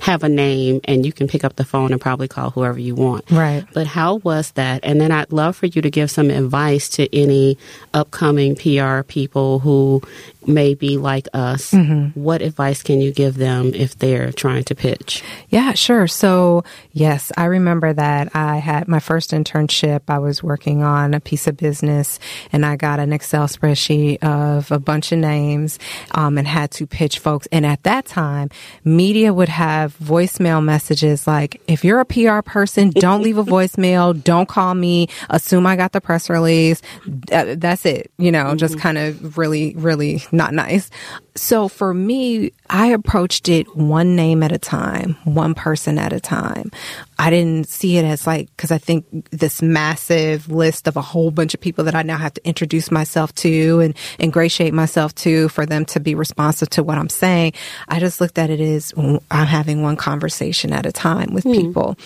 have 0.00 0.22
a 0.22 0.28
name 0.28 0.80
and 0.84 1.04
you 1.04 1.12
can 1.12 1.26
pick 1.26 1.44
up 1.44 1.56
the 1.56 1.64
phone 1.64 1.92
and 1.92 2.00
probably 2.00 2.28
call 2.28 2.50
whoever 2.50 2.78
you 2.78 2.94
want. 2.94 3.28
Right. 3.30 3.64
But 3.74 3.86
how 3.86 4.16
was 4.16 4.52
that? 4.52 4.80
And 4.84 5.00
then 5.00 5.10
I'd 5.10 5.32
love 5.32 5.56
for 5.56 5.66
you 5.66 5.82
to 5.82 5.90
give 5.90 6.10
some 6.10 6.30
advice 6.30 6.88
to 6.90 7.14
any 7.16 7.58
upcoming 7.94 8.54
PR 8.54 9.02
people 9.02 9.58
who 9.58 10.02
may 10.48 10.74
be 10.74 10.96
like 10.96 11.28
us. 11.32 11.72
Mm-hmm. 11.72 12.18
What 12.20 12.42
advice 12.42 12.82
can 12.82 13.00
you 13.00 13.12
give 13.12 13.36
them 13.36 13.72
if 13.74 13.98
they're 13.98 14.32
trying 14.32 14.64
to 14.64 14.74
pitch? 14.74 15.22
Yeah, 15.48 15.74
sure. 15.74 16.06
So, 16.06 16.64
yes, 16.92 17.30
I 17.36 17.44
remember 17.44 17.92
that 17.92 18.34
I 18.34 18.56
had 18.56 18.88
my 18.88 19.00
first 19.00 19.30
internship. 19.30 20.02
I 20.08 20.18
was 20.18 20.42
working 20.42 20.82
on 20.82 21.14
a 21.14 21.20
piece 21.20 21.46
of 21.46 21.56
business 21.56 22.18
and 22.52 22.64
I 22.64 22.76
got 22.76 23.00
an 23.00 23.12
Excel 23.12 23.46
spreadsheet 23.46 24.22
of 24.22 24.72
a 24.72 24.78
bunch 24.78 25.12
of 25.12 25.18
names 25.18 25.78
um, 26.12 26.38
and 26.38 26.48
had 26.48 26.70
to 26.72 26.86
pitch 26.86 27.18
folks. 27.18 27.46
And 27.52 27.66
at 27.66 27.82
that 27.84 28.06
time, 28.06 28.50
media 28.84 29.32
would 29.32 29.48
have 29.48 29.96
voicemail 29.98 30.64
messages 30.64 31.26
like, 31.26 31.60
if 31.66 31.84
you're 31.84 32.00
a 32.00 32.04
PR 32.04 32.40
person, 32.40 32.90
don't 32.90 33.22
leave 33.22 33.38
a 33.38 33.44
voicemail, 33.58 34.22
don't 34.22 34.48
call 34.48 34.74
me, 34.74 35.08
assume 35.28 35.66
I 35.66 35.76
got 35.76 35.92
the 35.92 36.00
press 36.00 36.30
release. 36.30 36.82
That's 37.06 37.84
it. 37.84 38.10
You 38.18 38.32
know, 38.32 38.46
mm-hmm. 38.46 38.56
just 38.56 38.78
kind 38.78 38.98
of 38.98 39.38
really, 39.38 39.74
really 39.76 40.22
not 40.38 40.54
nice. 40.54 40.88
So 41.34 41.68
for 41.68 41.92
me, 41.92 42.52
I 42.70 42.88
approached 42.88 43.48
it 43.48 43.76
one 43.76 44.16
name 44.16 44.42
at 44.42 44.50
a 44.50 44.58
time, 44.58 45.16
one 45.24 45.54
person 45.54 45.98
at 45.98 46.12
a 46.12 46.20
time. 46.20 46.72
I 47.18 47.30
didn't 47.30 47.68
see 47.68 47.98
it 47.98 48.04
as 48.04 48.26
like, 48.26 48.54
cause 48.56 48.70
I 48.70 48.78
think 48.78 49.30
this 49.30 49.60
massive 49.60 50.50
list 50.50 50.88
of 50.88 50.96
a 50.96 51.02
whole 51.02 51.30
bunch 51.30 51.54
of 51.54 51.60
people 51.60 51.84
that 51.84 51.94
I 51.94 52.02
now 52.02 52.16
have 52.16 52.34
to 52.34 52.48
introduce 52.48 52.90
myself 52.90 53.34
to 53.36 53.80
and 53.80 53.94
ingratiate 54.18 54.74
myself 54.74 55.14
to 55.16 55.48
for 55.50 55.66
them 55.66 55.84
to 55.86 56.00
be 56.00 56.14
responsive 56.14 56.70
to 56.70 56.82
what 56.82 56.98
I'm 56.98 57.08
saying. 57.08 57.52
I 57.88 58.00
just 58.00 58.20
looked 58.20 58.38
at 58.38 58.50
it 58.50 58.60
as 58.60 58.92
I'm 58.96 59.20
having 59.46 59.82
one 59.82 59.96
conversation 59.96 60.72
at 60.72 60.86
a 60.86 60.92
time 60.92 61.34
with 61.34 61.44
mm. 61.44 61.54
people. 61.54 61.96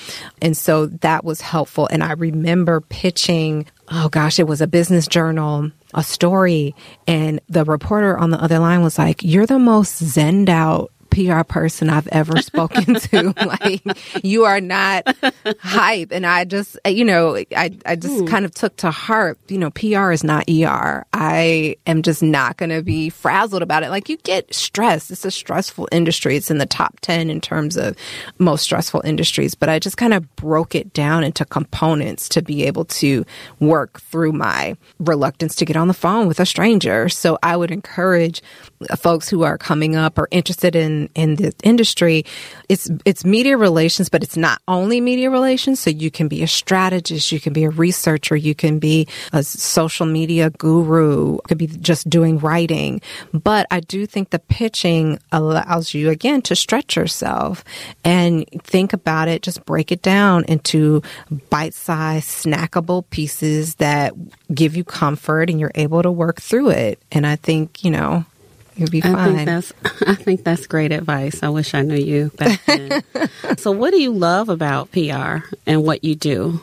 And 0.41 0.57
so 0.57 0.87
that 0.87 1.25
was 1.25 1.41
helpful. 1.41 1.89
And 1.91 2.03
I 2.03 2.13
remember 2.13 2.81
pitching, 2.81 3.67
oh 3.89 4.09
gosh, 4.09 4.39
it 4.39 4.47
was 4.47 4.61
a 4.61 4.67
business 4.67 5.07
journal 5.07 5.71
a 5.95 6.03
story 6.03 6.75
and 7.07 7.41
the 7.49 7.65
reporter 7.65 8.17
on 8.17 8.31
the 8.31 8.43
other 8.43 8.59
line 8.59 8.83
was 8.83 8.99
like, 8.99 9.23
you're 9.23 9.47
the 9.47 9.59
most 9.59 10.03
zenned 10.03 10.49
out 10.49 10.92
PR 11.13 11.43
person 11.43 11.91
I've 11.91 12.09
ever 12.09 12.37
spoken 12.43 12.95
to. 12.95 13.35
like 13.47 14.25
you 14.25 14.45
are 14.45 14.61
not 14.61 15.07
hype. 15.61 16.13
And 16.13 16.27
I 16.27 16.45
just, 16.45 16.79
you 16.87 17.05
know, 17.05 17.37
I, 17.37 17.71
I 17.87 17.97
just 17.97 18.21
hmm. 18.21 18.27
kind 18.27 18.45
of 18.45 18.53
took 18.55 18.77
to 18.79 18.91
heart, 18.91 19.39
you 19.49 19.59
know, 19.59 19.71
PR 19.71 20.11
is 20.11 20.25
not 20.25 20.49
ER. 20.49 21.05
I 21.13 21.77
am 21.87 22.03
just 22.03 22.23
not 22.23 22.57
going 22.57 22.71
to 22.71 22.83
be 22.83 23.11
frazzled 23.11 23.63
about 23.63 23.83
it. 23.83 23.91
Like 23.91 24.09
you 24.09 24.17
get 24.19 24.53
stressed. 24.55 25.11
It's 25.11 25.25
a 25.25 25.31
stressful 25.31 25.89
industry. 25.93 26.37
It's 26.37 26.51
in 26.51 26.59
the 26.59 26.67
top 26.67 26.99
10 27.01 27.31
in 27.31 27.41
terms 27.41 27.77
of 27.77 27.97
most 28.39 28.63
stressful 28.63 29.03
industries, 29.05 29.55
but 29.55 29.69
I 29.69 29.79
just 29.79 29.97
kind 29.97 30.15
of 30.15 30.35
broke 30.37 30.75
it 30.75 30.93
down 30.93 31.25
into 31.25 31.45
components 31.45 32.29
to 32.31 32.43
be 32.43 32.65
able 32.65 32.85
to 32.87 33.25
work 33.61 34.01
through 34.01 34.33
my 34.33 34.77
reluctance 34.99 35.55
to 35.57 35.65
get 35.65 35.77
on 35.77 35.89
the 35.89 35.95
phone 35.95 36.27
with 36.27 36.41
a 36.41 36.47
stranger. 36.47 37.09
So 37.09 37.39
I 37.43 37.57
would 37.57 37.71
encourage 37.71 38.43
folks 38.99 39.29
who 39.29 39.43
are 39.43 39.59
coming 39.59 39.97
up 39.97 40.19
or 40.19 40.29
interested 40.31 40.75
in 40.75 41.02
in 41.15 41.37
the 41.37 41.53
industry, 41.63 42.25
it's 42.69 42.91
it's 43.05 43.25
media 43.25 43.57
relations, 43.57 44.09
but 44.09 44.23
it's 44.23 44.37
not 44.37 44.61
only 44.69 45.01
media 45.01 45.31
relations. 45.31 45.81
So 45.81 45.91
you 45.91 46.11
can 46.11 46.29
be 46.29 46.43
a 46.43 46.49
strategist, 46.49 47.33
you 47.33 47.41
can 47.41 47.53
be 47.53 47.65
a 47.65 47.71
researcher, 47.71 48.37
you 48.37 48.55
can 48.55 48.79
be 48.79 49.09
a 49.33 49.43
social 49.43 50.07
media 50.07 50.51
guru, 50.51 51.39
could 51.49 51.59
be 51.59 51.67
just 51.67 52.09
doing 52.09 52.39
writing. 52.39 53.01
But 53.33 53.67
I 53.71 53.81
do 53.81 54.07
think 54.07 54.31
the 54.31 54.39
pitching 54.39 55.19
allows 55.31 55.95
you 55.95 56.11
again 56.11 56.43
to 56.43 56.57
stretch 56.57 56.97
yourself 56.97 57.65
and 58.05 58.47
think 58.63 58.93
about 58.93 59.29
it, 59.29 59.43
just 59.43 59.65
break 59.65 59.93
it 59.93 60.03
down 60.03 60.45
into 60.45 61.03
bite-sized 61.51 62.29
snackable 62.29 63.09
pieces 63.11 63.77
that 63.77 64.13
give 64.55 64.77
you 64.77 64.85
comfort 64.85 65.51
and 65.51 65.59
you're 65.61 65.73
able 65.75 66.03
to 66.03 66.11
work 66.11 66.41
through 66.41 66.71
it. 66.71 67.01
And 67.11 67.27
I 67.27 67.37
think, 67.37 67.85
you 67.85 67.91
know, 67.91 68.25
You'll 68.77 68.91
be 68.91 69.03
I 69.03 69.27
think 69.27 69.47
that's 69.47 69.73
I 70.07 70.15
think 70.15 70.45
that's 70.45 70.67
great 70.67 70.93
advice. 70.93 71.43
I 71.43 71.51
wish 71.51 71.75
I 71.75 71.83
knew 71.83 71.97
you 71.97 72.31
back 72.37 72.61
then. 72.67 73.03
so 73.59 73.71
what 73.71 73.91
do 73.91 74.01
you 74.01 74.13
love 74.13 74.49
about 74.49 74.91
PR 74.93 75.39
and 75.67 75.85
what 75.85 76.05
you 76.05 76.15
do? 76.15 76.63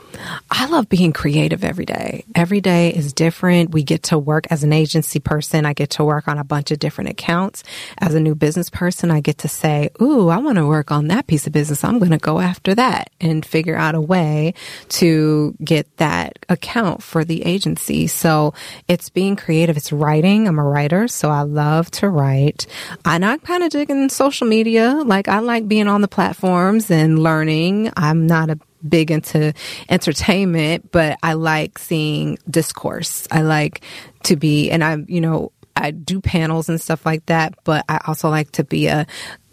I 0.49 0.65
love 0.65 0.89
being 0.89 1.13
creative 1.13 1.63
every 1.63 1.85
day. 1.85 2.25
Every 2.35 2.61
day 2.61 2.89
is 2.89 3.13
different. 3.13 3.71
We 3.71 3.83
get 3.83 4.03
to 4.03 4.17
work 4.17 4.47
as 4.49 4.63
an 4.63 4.73
agency 4.73 5.19
person. 5.19 5.65
I 5.65 5.73
get 5.73 5.91
to 5.91 6.03
work 6.03 6.27
on 6.27 6.37
a 6.37 6.43
bunch 6.43 6.71
of 6.71 6.79
different 6.79 7.11
accounts. 7.11 7.63
As 7.99 8.15
a 8.15 8.19
new 8.19 8.35
business 8.35 8.69
person, 8.69 9.11
I 9.11 9.21
get 9.21 9.39
to 9.39 9.47
say, 9.47 9.89
Ooh, 10.01 10.29
I 10.29 10.37
want 10.37 10.57
to 10.57 10.65
work 10.65 10.91
on 10.91 11.07
that 11.07 11.27
piece 11.27 11.47
of 11.47 11.53
business. 11.53 11.83
I'm 11.83 11.99
going 11.99 12.11
to 12.11 12.17
go 12.17 12.39
after 12.39 12.75
that 12.75 13.11
and 13.21 13.45
figure 13.45 13.75
out 13.75 13.95
a 13.95 14.01
way 14.01 14.53
to 14.89 15.55
get 15.63 15.97
that 15.97 16.39
account 16.49 17.03
for 17.03 17.23
the 17.23 17.45
agency. 17.45 18.07
So 18.07 18.53
it's 18.87 19.09
being 19.09 19.35
creative. 19.35 19.77
It's 19.77 19.91
writing. 19.91 20.47
I'm 20.47 20.59
a 20.59 20.63
writer, 20.63 21.07
so 21.07 21.29
I 21.29 21.41
love 21.41 21.91
to 21.91 21.98
write. 22.07 22.67
And 23.03 23.25
I'm 23.25 23.39
kind 23.39 23.63
of 23.63 23.71
digging 23.71 24.09
social 24.09 24.47
media. 24.47 24.93
Like 25.03 25.27
I 25.27 25.39
like 25.39 25.67
being 25.67 25.87
on 25.87 26.01
the 26.01 26.07
platforms 26.07 26.89
and 26.91 27.19
learning. 27.19 27.91
I'm 27.97 28.27
not 28.27 28.49
a 28.49 28.59
big 28.87 29.11
into 29.11 29.53
entertainment, 29.89 30.91
but 30.91 31.17
I 31.21 31.33
like 31.33 31.77
seeing 31.77 32.37
discourse. 32.49 33.27
I 33.31 33.41
like 33.41 33.81
to 34.23 34.35
be, 34.35 34.71
and 34.71 34.83
I, 34.83 34.97
you 35.07 35.19
know, 35.19 35.51
I 35.75 35.91
do 35.91 36.21
panels 36.21 36.69
and 36.69 36.79
stuff 36.79 37.05
like 37.05 37.25
that, 37.27 37.55
but 37.63 37.85
I 37.89 37.99
also 38.05 38.29
like 38.29 38.51
to 38.53 38.63
be 38.63 38.87
a 38.87 39.07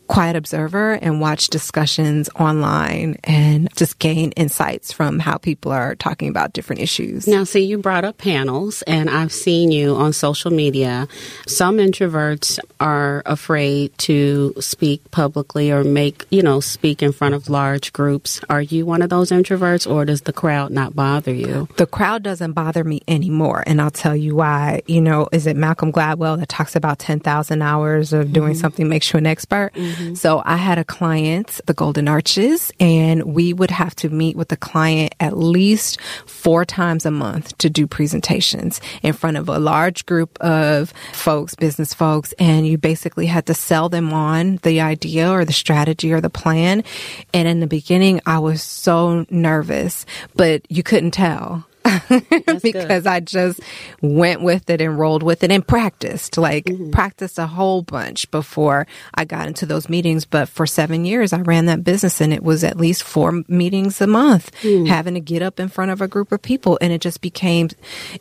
quiet 0.06 0.36
observer 0.36 0.92
and 0.92 1.20
watch 1.20 1.48
discussions 1.48 2.28
online 2.36 3.18
and 3.24 3.68
just 3.76 3.98
gain 3.98 4.32
insights 4.32 4.92
from 4.92 5.18
how 5.18 5.36
people 5.36 5.72
are 5.72 5.94
talking 5.94 6.28
about 6.28 6.52
different 6.52 6.82
issues. 6.82 7.26
Now, 7.26 7.44
see, 7.44 7.64
you 7.64 7.78
brought 7.78 8.04
up 8.04 8.18
panels, 8.18 8.82
and 8.82 9.10
I've 9.10 9.32
seen 9.32 9.70
you 9.70 9.94
on 9.94 10.12
social 10.12 10.50
media. 10.50 11.08
Some 11.46 11.78
introverts 11.78 12.58
are 12.80 13.22
afraid 13.26 13.96
to 13.98 14.54
speak 14.60 15.10
publicly 15.10 15.72
or 15.72 15.84
make, 15.84 16.24
you 16.30 16.42
know, 16.42 16.60
speak 16.60 17.02
in 17.02 17.12
front 17.12 17.34
of 17.34 17.48
large 17.48 17.92
groups. 17.92 18.40
Are 18.48 18.62
you 18.62 18.86
one 18.86 19.02
of 19.02 19.10
those 19.10 19.30
introverts, 19.30 19.90
or 19.90 20.04
does 20.04 20.22
the 20.22 20.32
crowd 20.32 20.70
not 20.70 20.94
bother 20.94 21.34
you? 21.34 21.68
The 21.76 21.86
crowd 21.86 22.22
doesn't 22.22 22.52
bother 22.52 22.84
me 22.84 23.02
anymore. 23.08 23.64
And 23.66 23.80
I'll 23.80 23.90
tell 23.90 24.16
you 24.16 24.36
why. 24.36 24.82
You 24.86 25.00
know, 25.00 25.28
is 25.32 25.46
it 25.46 25.56
Malcolm 25.56 25.92
Gladwell 25.92 26.38
that 26.38 26.48
talks 26.48 26.76
about 26.76 26.98
10,000 26.98 27.62
hours 27.62 28.12
of 28.12 28.32
doing 28.32 28.52
mm-hmm. 28.52 28.60
something 28.60 28.88
makes 28.88 29.12
you 29.12 29.18
an 29.18 29.26
expert? 29.26 29.72
Mm-hmm. 29.74 29.95
Mm-hmm. 29.96 30.14
So 30.14 30.42
I 30.44 30.56
had 30.56 30.78
a 30.78 30.84
client, 30.84 31.60
the 31.66 31.74
Golden 31.74 32.08
Arches, 32.08 32.72
and 32.78 33.24
we 33.24 33.52
would 33.52 33.70
have 33.70 33.94
to 33.96 34.08
meet 34.08 34.36
with 34.36 34.48
the 34.48 34.56
client 34.56 35.14
at 35.20 35.36
least 35.36 36.00
four 36.26 36.64
times 36.64 37.06
a 37.06 37.10
month 37.10 37.56
to 37.58 37.70
do 37.70 37.86
presentations 37.86 38.80
in 39.02 39.12
front 39.12 39.36
of 39.36 39.48
a 39.48 39.58
large 39.58 40.06
group 40.06 40.38
of 40.40 40.92
folks, 41.12 41.54
business 41.54 41.94
folks, 41.94 42.32
and 42.38 42.66
you 42.66 42.78
basically 42.78 43.26
had 43.26 43.46
to 43.46 43.54
sell 43.54 43.88
them 43.88 44.12
on 44.12 44.56
the 44.62 44.80
idea 44.80 45.30
or 45.30 45.44
the 45.44 45.52
strategy 45.52 46.12
or 46.12 46.20
the 46.20 46.30
plan. 46.30 46.84
And 47.32 47.48
in 47.48 47.60
the 47.60 47.66
beginning, 47.66 48.20
I 48.26 48.38
was 48.38 48.62
so 48.62 49.26
nervous, 49.30 50.06
but 50.34 50.70
you 50.70 50.82
couldn't 50.82 51.12
tell. 51.12 51.66
because 52.62 53.06
I 53.06 53.20
just 53.20 53.60
went 54.00 54.42
with 54.42 54.68
it 54.70 54.80
and 54.80 54.98
rolled 54.98 55.22
with 55.22 55.42
it 55.44 55.50
and 55.50 55.66
practiced, 55.66 56.36
like 56.38 56.66
practiced 56.92 57.38
a 57.38 57.46
whole 57.46 57.82
bunch 57.82 58.30
before 58.30 58.86
I 59.14 59.24
got 59.24 59.46
into 59.46 59.66
those 59.66 59.88
meetings. 59.88 60.24
But 60.24 60.48
for 60.48 60.66
seven 60.66 61.04
years, 61.04 61.32
I 61.32 61.40
ran 61.40 61.66
that 61.66 61.84
business 61.84 62.20
and 62.20 62.32
it 62.32 62.42
was 62.42 62.64
at 62.64 62.76
least 62.76 63.02
four 63.02 63.42
meetings 63.48 64.00
a 64.00 64.06
month, 64.06 64.50
having 64.86 65.14
to 65.14 65.20
get 65.20 65.42
up 65.42 65.60
in 65.60 65.68
front 65.68 65.90
of 65.90 66.00
a 66.00 66.08
group 66.08 66.32
of 66.32 66.42
people. 66.42 66.78
And 66.80 66.92
it 66.92 67.00
just 67.00 67.20
became, 67.20 67.68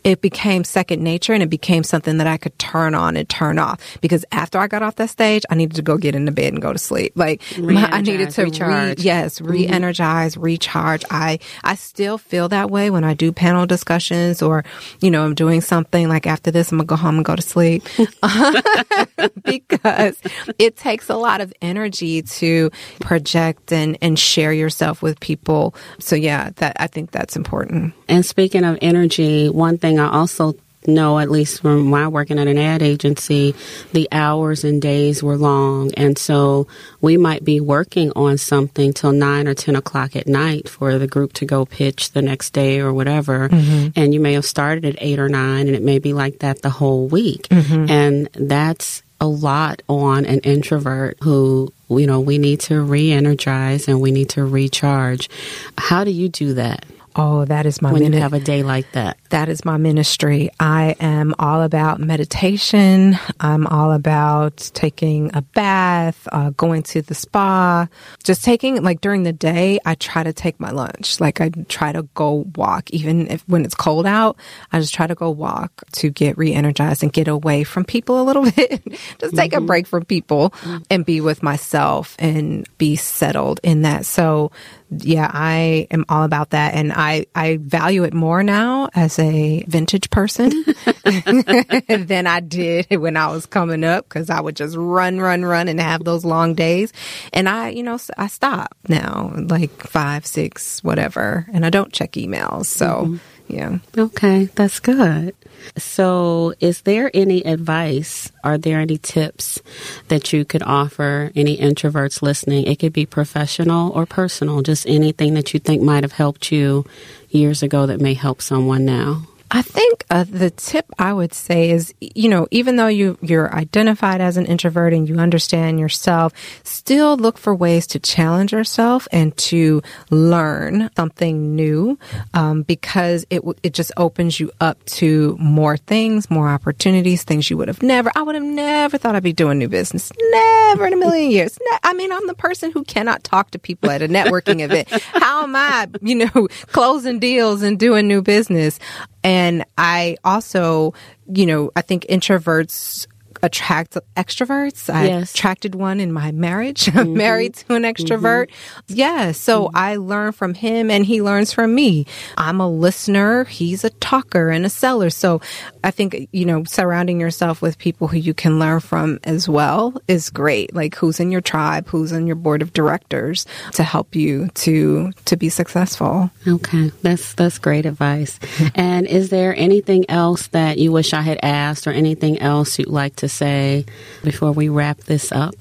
it 0.04 0.20
became 0.20 0.64
second 0.64 1.02
nature 1.02 1.32
and 1.32 1.42
it 1.42 1.50
became 1.50 1.82
something 1.84 2.18
that 2.18 2.26
I 2.26 2.36
could 2.36 2.58
turn 2.58 2.94
on 2.94 3.16
and 3.16 3.28
turn 3.28 3.58
off 3.58 3.80
because 4.00 4.24
after 4.32 4.58
I 4.58 4.66
got 4.66 4.82
off 4.82 4.96
that 4.96 5.10
stage, 5.10 5.44
I 5.50 5.54
needed 5.54 5.76
to 5.76 5.82
go 5.82 5.96
get 5.96 6.14
into 6.14 6.32
bed 6.32 6.52
and 6.52 6.62
go 6.62 6.72
to 6.72 6.78
sleep. 6.78 7.12
Like 7.16 7.42
my- 7.58 7.88
I 7.92 8.00
needed 8.02 8.30
to 8.30 8.42
recharge. 8.44 8.98
Re, 8.98 9.04
yes, 9.04 9.40
re-energize, 9.40 10.36
recharge. 10.36 11.04
I 11.10 11.38
I 11.64 11.74
still 11.74 12.18
feel 12.18 12.48
that 12.48 12.70
way 12.70 12.90
when 12.90 13.04
I 13.04 13.14
do 13.14 13.32
panel 13.32 13.55
discussions 13.64 14.42
or 14.42 14.64
you 15.00 15.10
know 15.10 15.24
I'm 15.24 15.34
doing 15.34 15.60
something 15.60 16.08
like 16.08 16.26
after 16.26 16.50
this 16.50 16.70
I'm 16.70 16.78
gonna 16.78 16.86
go 16.86 16.96
home 16.96 17.16
and 17.16 17.24
go 17.24 17.36
to 17.36 17.42
sleep 17.42 17.84
because 19.44 20.20
it 20.58 20.76
takes 20.76 21.08
a 21.08 21.16
lot 21.16 21.40
of 21.40 21.54
energy 21.62 22.22
to 22.22 22.70
project 23.00 23.72
and 23.72 23.96
and 24.02 24.18
share 24.18 24.52
yourself 24.52 25.00
with 25.02 25.20
people. 25.20 25.74
So 25.98 26.16
yeah, 26.16 26.50
that 26.56 26.76
I 26.78 26.88
think 26.88 27.12
that's 27.12 27.36
important. 27.36 27.94
And 28.08 28.26
speaking 28.26 28.64
of 28.64 28.78
energy, 28.82 29.48
one 29.48 29.78
thing 29.78 29.98
I 29.98 30.10
also 30.10 30.54
know, 30.86 31.18
at 31.18 31.30
least 31.30 31.62
from 31.62 31.86
my 31.86 32.08
working 32.08 32.38
at 32.38 32.48
an 32.48 32.58
ad 32.58 32.82
agency, 32.82 33.54
the 33.92 34.08
hours 34.12 34.64
and 34.64 34.80
days 34.80 35.22
were 35.22 35.36
long. 35.36 35.92
And 35.94 36.18
so 36.18 36.66
we 37.00 37.16
might 37.16 37.44
be 37.44 37.60
working 37.60 38.12
on 38.16 38.38
something 38.38 38.92
till 38.92 39.12
nine 39.12 39.48
or 39.48 39.54
10 39.54 39.76
o'clock 39.76 40.16
at 40.16 40.26
night 40.26 40.68
for 40.68 40.98
the 40.98 41.06
group 41.06 41.32
to 41.34 41.44
go 41.44 41.64
pitch 41.64 42.12
the 42.12 42.22
next 42.22 42.50
day 42.50 42.80
or 42.80 42.92
whatever. 42.92 43.48
Mm-hmm. 43.48 43.88
And 43.96 44.14
you 44.14 44.20
may 44.20 44.34
have 44.34 44.44
started 44.44 44.84
at 44.84 44.96
eight 44.98 45.18
or 45.18 45.28
nine 45.28 45.66
and 45.66 45.76
it 45.76 45.82
may 45.82 45.98
be 45.98 46.12
like 46.12 46.40
that 46.40 46.62
the 46.62 46.70
whole 46.70 47.08
week. 47.08 47.48
Mm-hmm. 47.48 47.90
And 47.90 48.28
that's 48.34 49.02
a 49.20 49.26
lot 49.26 49.82
on 49.88 50.26
an 50.26 50.40
introvert 50.40 51.16
who, 51.22 51.72
you 51.88 52.06
know, 52.06 52.20
we 52.20 52.38
need 52.38 52.60
to 52.60 52.82
re 52.82 53.12
energize 53.12 53.88
and 53.88 54.00
we 54.00 54.10
need 54.10 54.30
to 54.30 54.44
recharge. 54.44 55.30
How 55.78 56.04
do 56.04 56.10
you 56.10 56.28
do 56.28 56.54
that? 56.54 56.84
Oh, 57.18 57.46
that 57.46 57.64
is 57.64 57.80
my 57.80 57.92
when 57.92 58.12
you 58.12 58.20
have 58.20 58.34
a 58.34 58.40
day 58.40 58.62
like 58.62 58.92
that. 58.92 59.16
that 59.30 59.48
is 59.48 59.64
my 59.64 59.78
ministry. 59.78 60.50
I 60.60 60.96
am 61.00 61.34
all 61.38 61.62
about 61.62 61.98
meditation. 61.98 63.18
I'm 63.40 63.66
all 63.66 63.92
about 63.92 64.70
taking 64.74 65.30
a 65.34 65.40
bath, 65.40 66.28
uh, 66.30 66.50
going 66.50 66.82
to 66.84 67.00
the 67.00 67.14
spa, 67.14 67.88
just 68.22 68.44
taking 68.44 68.82
like 68.82 69.00
during 69.00 69.22
the 69.22 69.32
day. 69.32 69.78
I 69.86 69.94
try 69.94 70.24
to 70.24 70.34
take 70.34 70.60
my 70.60 70.70
lunch. 70.70 71.18
Like 71.18 71.40
I 71.40 71.48
try 71.68 71.92
to 71.92 72.02
go 72.14 72.44
walk, 72.54 72.90
even 72.90 73.28
if 73.28 73.42
when 73.48 73.64
it's 73.64 73.74
cold 73.74 74.04
out. 74.04 74.36
I 74.70 74.80
just 74.80 74.92
try 74.92 75.06
to 75.06 75.14
go 75.14 75.30
walk 75.30 75.70
to 75.92 76.10
get 76.10 76.36
re-energized 76.36 77.02
and 77.02 77.10
get 77.12 77.28
away 77.28 77.64
from 77.64 77.84
people 77.84 78.20
a 78.20 78.24
little 78.24 78.50
bit. 78.50 78.82
just 79.18 79.34
take 79.34 79.54
a 79.54 79.60
break 79.62 79.86
from 79.86 80.04
people 80.04 80.52
and 80.90 81.06
be 81.06 81.22
with 81.22 81.42
myself 81.42 82.14
and 82.18 82.68
be 82.76 82.96
settled 82.96 83.58
in 83.62 83.82
that. 83.82 84.04
So 84.04 84.52
yeah, 84.90 85.28
I 85.32 85.88
am 85.90 86.04
all 86.08 86.24
about 86.24 86.50
that. 86.50 86.74
And 86.74 86.92
I, 86.92 87.26
I 87.34 87.58
value 87.60 88.04
it 88.04 88.14
more 88.14 88.42
now 88.42 88.88
as 88.94 89.18
a 89.18 89.64
vintage 89.66 90.10
person 90.10 90.50
than 91.04 92.26
I 92.26 92.40
did 92.40 92.96
when 92.96 93.16
I 93.16 93.28
was 93.28 93.46
coming 93.46 93.84
up 93.84 94.08
because 94.08 94.30
I 94.30 94.40
would 94.40 94.56
just 94.56 94.76
run, 94.76 95.20
run, 95.20 95.44
run 95.44 95.68
and 95.68 95.80
have 95.80 96.04
those 96.04 96.24
long 96.24 96.54
days. 96.54 96.92
And 97.32 97.48
I, 97.48 97.70
you 97.70 97.82
know, 97.82 97.98
I 98.16 98.28
stop 98.28 98.76
now, 98.88 99.32
like 99.34 99.72
five, 99.86 100.24
six, 100.24 100.82
whatever. 100.84 101.46
And 101.52 101.66
I 101.66 101.70
don't 101.70 101.92
check 101.92 102.12
emails. 102.12 102.66
So 102.66 102.86
mm-hmm. 102.86 103.16
yeah. 103.48 103.78
Okay, 103.96 104.44
that's 104.54 104.80
good. 104.80 105.34
So, 105.76 106.54
is 106.60 106.82
there 106.82 107.10
any 107.12 107.44
advice? 107.44 108.32
Are 108.44 108.58
there 108.58 108.80
any 108.80 108.98
tips 108.98 109.60
that 110.08 110.32
you 110.32 110.44
could 110.44 110.62
offer 110.62 111.32
any 111.34 111.56
introverts 111.56 112.22
listening? 112.22 112.66
It 112.66 112.78
could 112.78 112.92
be 112.92 113.06
professional 113.06 113.90
or 113.92 114.06
personal, 114.06 114.62
just 114.62 114.86
anything 114.86 115.34
that 115.34 115.52
you 115.52 115.60
think 115.60 115.82
might 115.82 116.04
have 116.04 116.12
helped 116.12 116.50
you 116.52 116.84
years 117.30 117.62
ago 117.62 117.86
that 117.86 118.00
may 118.00 118.14
help 118.14 118.40
someone 118.40 118.84
now. 118.84 119.26
I 119.50 119.62
think 119.62 120.04
uh, 120.10 120.24
the 120.24 120.50
tip 120.50 120.86
I 120.98 121.12
would 121.12 121.32
say 121.32 121.70
is, 121.70 121.94
you 122.00 122.28
know, 122.28 122.48
even 122.50 122.76
though 122.76 122.88
you 122.88 123.16
you're 123.22 123.54
identified 123.54 124.20
as 124.20 124.36
an 124.36 124.46
introvert 124.46 124.92
and 124.92 125.08
you 125.08 125.16
understand 125.18 125.78
yourself, 125.78 126.32
still 126.64 127.16
look 127.16 127.38
for 127.38 127.54
ways 127.54 127.86
to 127.88 128.00
challenge 128.00 128.52
yourself 128.52 129.06
and 129.12 129.36
to 129.36 129.82
learn 130.10 130.90
something 130.96 131.54
new, 131.54 131.98
um, 132.34 132.62
because 132.62 133.24
it 133.30 133.42
it 133.62 133.72
just 133.72 133.92
opens 133.96 134.40
you 134.40 134.50
up 134.60 134.84
to 134.86 135.36
more 135.38 135.76
things, 135.76 136.28
more 136.28 136.48
opportunities, 136.48 137.22
things 137.22 137.48
you 137.48 137.56
would 137.56 137.68
have 137.68 137.82
never. 137.82 138.10
I 138.16 138.22
would 138.22 138.34
have 138.34 138.44
never 138.44 138.98
thought 138.98 139.14
I'd 139.14 139.22
be 139.22 139.32
doing 139.32 139.58
new 139.58 139.68
business, 139.68 140.10
never 140.30 140.86
in 140.86 140.92
a 140.92 140.96
million 140.96 141.30
years. 141.30 141.56
Ne- 141.70 141.78
I 141.84 141.92
mean, 141.94 142.10
I'm 142.10 142.26
the 142.26 142.34
person 142.34 142.72
who 142.72 142.82
cannot 142.84 143.22
talk 143.22 143.52
to 143.52 143.58
people 143.58 143.90
at 143.90 144.02
a 144.02 144.08
networking 144.08 144.60
event. 144.60 144.88
How 145.12 145.44
am 145.44 145.54
I, 145.54 145.86
you 146.00 146.16
know, 146.16 146.48
closing 146.72 147.20
deals 147.20 147.62
and 147.62 147.78
doing 147.78 148.08
new 148.08 148.22
business? 148.22 148.80
And 149.26 149.64
I 149.76 150.18
also, 150.22 150.94
you 151.26 151.46
know, 151.46 151.72
I 151.74 151.82
think 151.82 152.06
introverts 152.08 153.08
attract 153.42 153.96
extroverts. 154.16 154.92
I 154.92 155.06
Yes. 155.06 155.34
attracted 155.34 155.74
one 155.74 156.00
in 156.00 156.12
my 156.12 156.32
marriage. 156.32 156.88
I'm 156.94 156.94
mm-hmm. 156.94 157.16
married 157.16 157.54
to 157.54 157.74
an 157.74 157.82
mm-hmm. 157.82 158.04
extrovert. 158.04 158.50
Yeah. 158.88 159.32
So 159.32 159.66
mm-hmm. 159.66 159.76
I 159.76 159.96
learn 159.96 160.32
from 160.32 160.54
him 160.54 160.90
and 160.90 161.04
he 161.04 161.22
learns 161.22 161.52
from 161.52 161.74
me. 161.74 162.06
I'm 162.36 162.60
a 162.60 162.68
listener. 162.68 163.44
He's 163.44 163.84
a 163.84 163.90
talker 163.90 164.50
and 164.50 164.66
a 164.66 164.70
seller. 164.70 165.10
So 165.10 165.40
I 165.84 165.90
think, 165.90 166.28
you 166.32 166.44
know, 166.44 166.64
surrounding 166.64 167.20
yourself 167.20 167.62
with 167.62 167.78
people 167.78 168.08
who 168.08 168.18
you 168.18 168.34
can 168.34 168.58
learn 168.58 168.80
from 168.80 169.18
as 169.24 169.48
well 169.48 169.94
is 170.08 170.30
great. 170.30 170.74
Like 170.74 170.94
who's 170.94 171.20
in 171.20 171.30
your 171.30 171.40
tribe, 171.40 171.88
who's 171.88 172.12
in 172.12 172.26
your 172.26 172.36
board 172.36 172.62
of 172.62 172.72
directors 172.72 173.46
to 173.72 173.82
help 173.82 174.14
you 174.14 174.48
to, 174.54 175.12
to 175.26 175.36
be 175.36 175.48
successful. 175.48 176.30
Okay, 176.46 176.90
that's 177.02 177.34
that's 177.34 177.58
great 177.58 177.86
advice. 177.86 178.38
and 178.74 179.06
is 179.06 179.30
there 179.30 179.54
anything 179.56 180.08
else 180.08 180.48
that 180.48 180.78
you 180.78 180.92
wish 180.92 181.12
I 181.12 181.22
had 181.22 181.38
asked, 181.42 181.86
or 181.86 181.90
anything 181.90 182.38
else 182.38 182.78
you'd 182.78 182.88
like 182.88 183.16
to 183.16 183.25
to 183.26 183.34
say 183.34 183.84
before 184.22 184.52
we 184.52 184.68
wrap 184.68 184.98
this 185.00 185.32
up? 185.32 185.54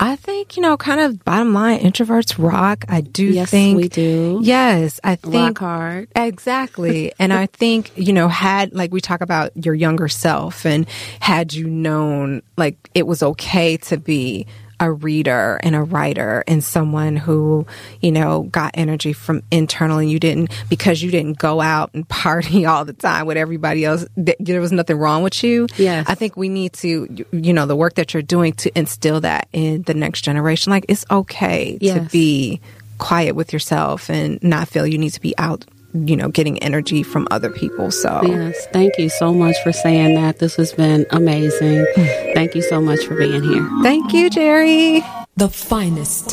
I 0.00 0.16
think, 0.16 0.56
you 0.56 0.62
know, 0.62 0.76
kind 0.76 1.00
of 1.00 1.24
bottom 1.24 1.52
line, 1.54 1.80
introverts 1.80 2.36
rock. 2.42 2.84
I 2.88 3.00
do 3.00 3.26
Yes, 3.26 3.50
think 3.50 3.76
we 3.76 3.88
do. 3.88 4.40
Yes, 4.42 5.00
I 5.04 5.16
think 5.16 5.34
Rock 5.34 5.58
hard. 5.58 6.08
Exactly. 6.14 7.12
and 7.18 7.32
I 7.32 7.46
think, 7.46 7.92
you 7.96 8.12
know, 8.12 8.28
had 8.28 8.72
like 8.72 8.92
we 8.92 9.00
talk 9.00 9.20
about 9.20 9.50
your 9.56 9.74
younger 9.74 10.08
self 10.08 10.64
and 10.64 10.86
had 11.20 11.52
you 11.52 11.66
known 11.68 12.42
like 12.56 12.90
it 12.94 13.06
was 13.06 13.22
okay 13.22 13.76
to 13.78 13.96
be 13.96 14.46
a 14.78 14.92
reader 14.92 15.58
and 15.62 15.74
a 15.74 15.82
writer 15.82 16.44
and 16.46 16.62
someone 16.62 17.16
who, 17.16 17.66
you 18.00 18.12
know, 18.12 18.42
got 18.44 18.72
energy 18.74 19.12
from 19.12 19.42
internal 19.50 19.98
and 19.98 20.10
you 20.10 20.18
didn't 20.20 20.50
because 20.68 21.02
you 21.02 21.10
didn't 21.10 21.38
go 21.38 21.60
out 21.60 21.90
and 21.94 22.08
party 22.08 22.66
all 22.66 22.84
the 22.84 22.92
time 22.92 23.26
with 23.26 23.36
everybody 23.36 23.84
else. 23.84 24.04
th- 24.16 24.36
There 24.38 24.60
was 24.60 24.72
nothing 24.72 24.96
wrong 24.98 25.22
with 25.22 25.42
you. 25.42 25.66
Yes. 25.76 26.06
I 26.08 26.14
think 26.14 26.36
we 26.36 26.48
need 26.48 26.72
to, 26.74 27.24
you 27.32 27.52
know, 27.52 27.66
the 27.66 27.76
work 27.76 27.94
that 27.94 28.12
you're 28.12 28.22
doing 28.22 28.52
to 28.54 28.78
instill 28.78 29.20
that 29.22 29.48
in 29.52 29.82
the 29.82 29.94
next 29.94 30.22
generation. 30.22 30.70
Like 30.70 30.86
it's 30.88 31.06
okay 31.10 31.78
to 31.78 31.86
be 32.12 32.60
quiet 32.98 33.34
with 33.34 33.52
yourself 33.52 34.08
and 34.10 34.42
not 34.42 34.68
feel 34.68 34.86
you 34.86 34.98
need 34.98 35.10
to 35.10 35.20
be 35.20 35.36
out, 35.38 35.64
you 36.06 36.16
know, 36.16 36.28
getting 36.28 36.58
energy 36.62 37.02
from 37.02 37.26
other 37.30 37.50
people. 37.50 37.90
So 37.90 38.20
Yes, 38.24 38.66
thank 38.72 38.96
you 38.98 39.08
so 39.08 39.32
much 39.32 39.56
for 39.62 39.72
saying 39.72 40.14
that. 40.16 40.38
This 40.38 40.56
has 40.56 40.72
been 40.72 41.06
amazing. 41.10 41.86
Thank 42.34 42.54
you 42.54 42.62
so 42.62 42.80
much 42.80 43.04
for 43.04 43.14
being 43.16 43.42
here. 43.42 43.68
thank 43.82 44.12
you, 44.12 44.30
Jeri. 44.30 45.02
The 45.36 45.48
finest. 45.48 46.32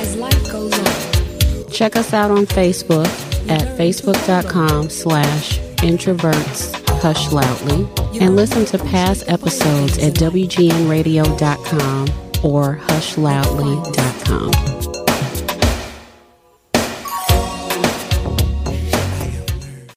As 0.00 0.16
life 0.16 0.50
goes 0.52 0.72
on, 0.78 1.70
Check 1.70 1.96
us 1.96 2.12
out 2.12 2.30
on 2.30 2.46
Facebook 2.46 3.06
at 3.50 3.62
facebook.com 3.78 4.90
slash 4.90 5.58
introverts 5.78 6.74
hush 7.00 7.30
loudly 7.30 7.86
and 8.20 8.34
listen 8.36 8.64
to 8.66 8.78
past 8.78 9.24
episodes 9.28 9.98
at 9.98 10.14
wgnradio.com 10.14 12.08
or 12.44 12.76
hushloudly.com. 12.76 14.87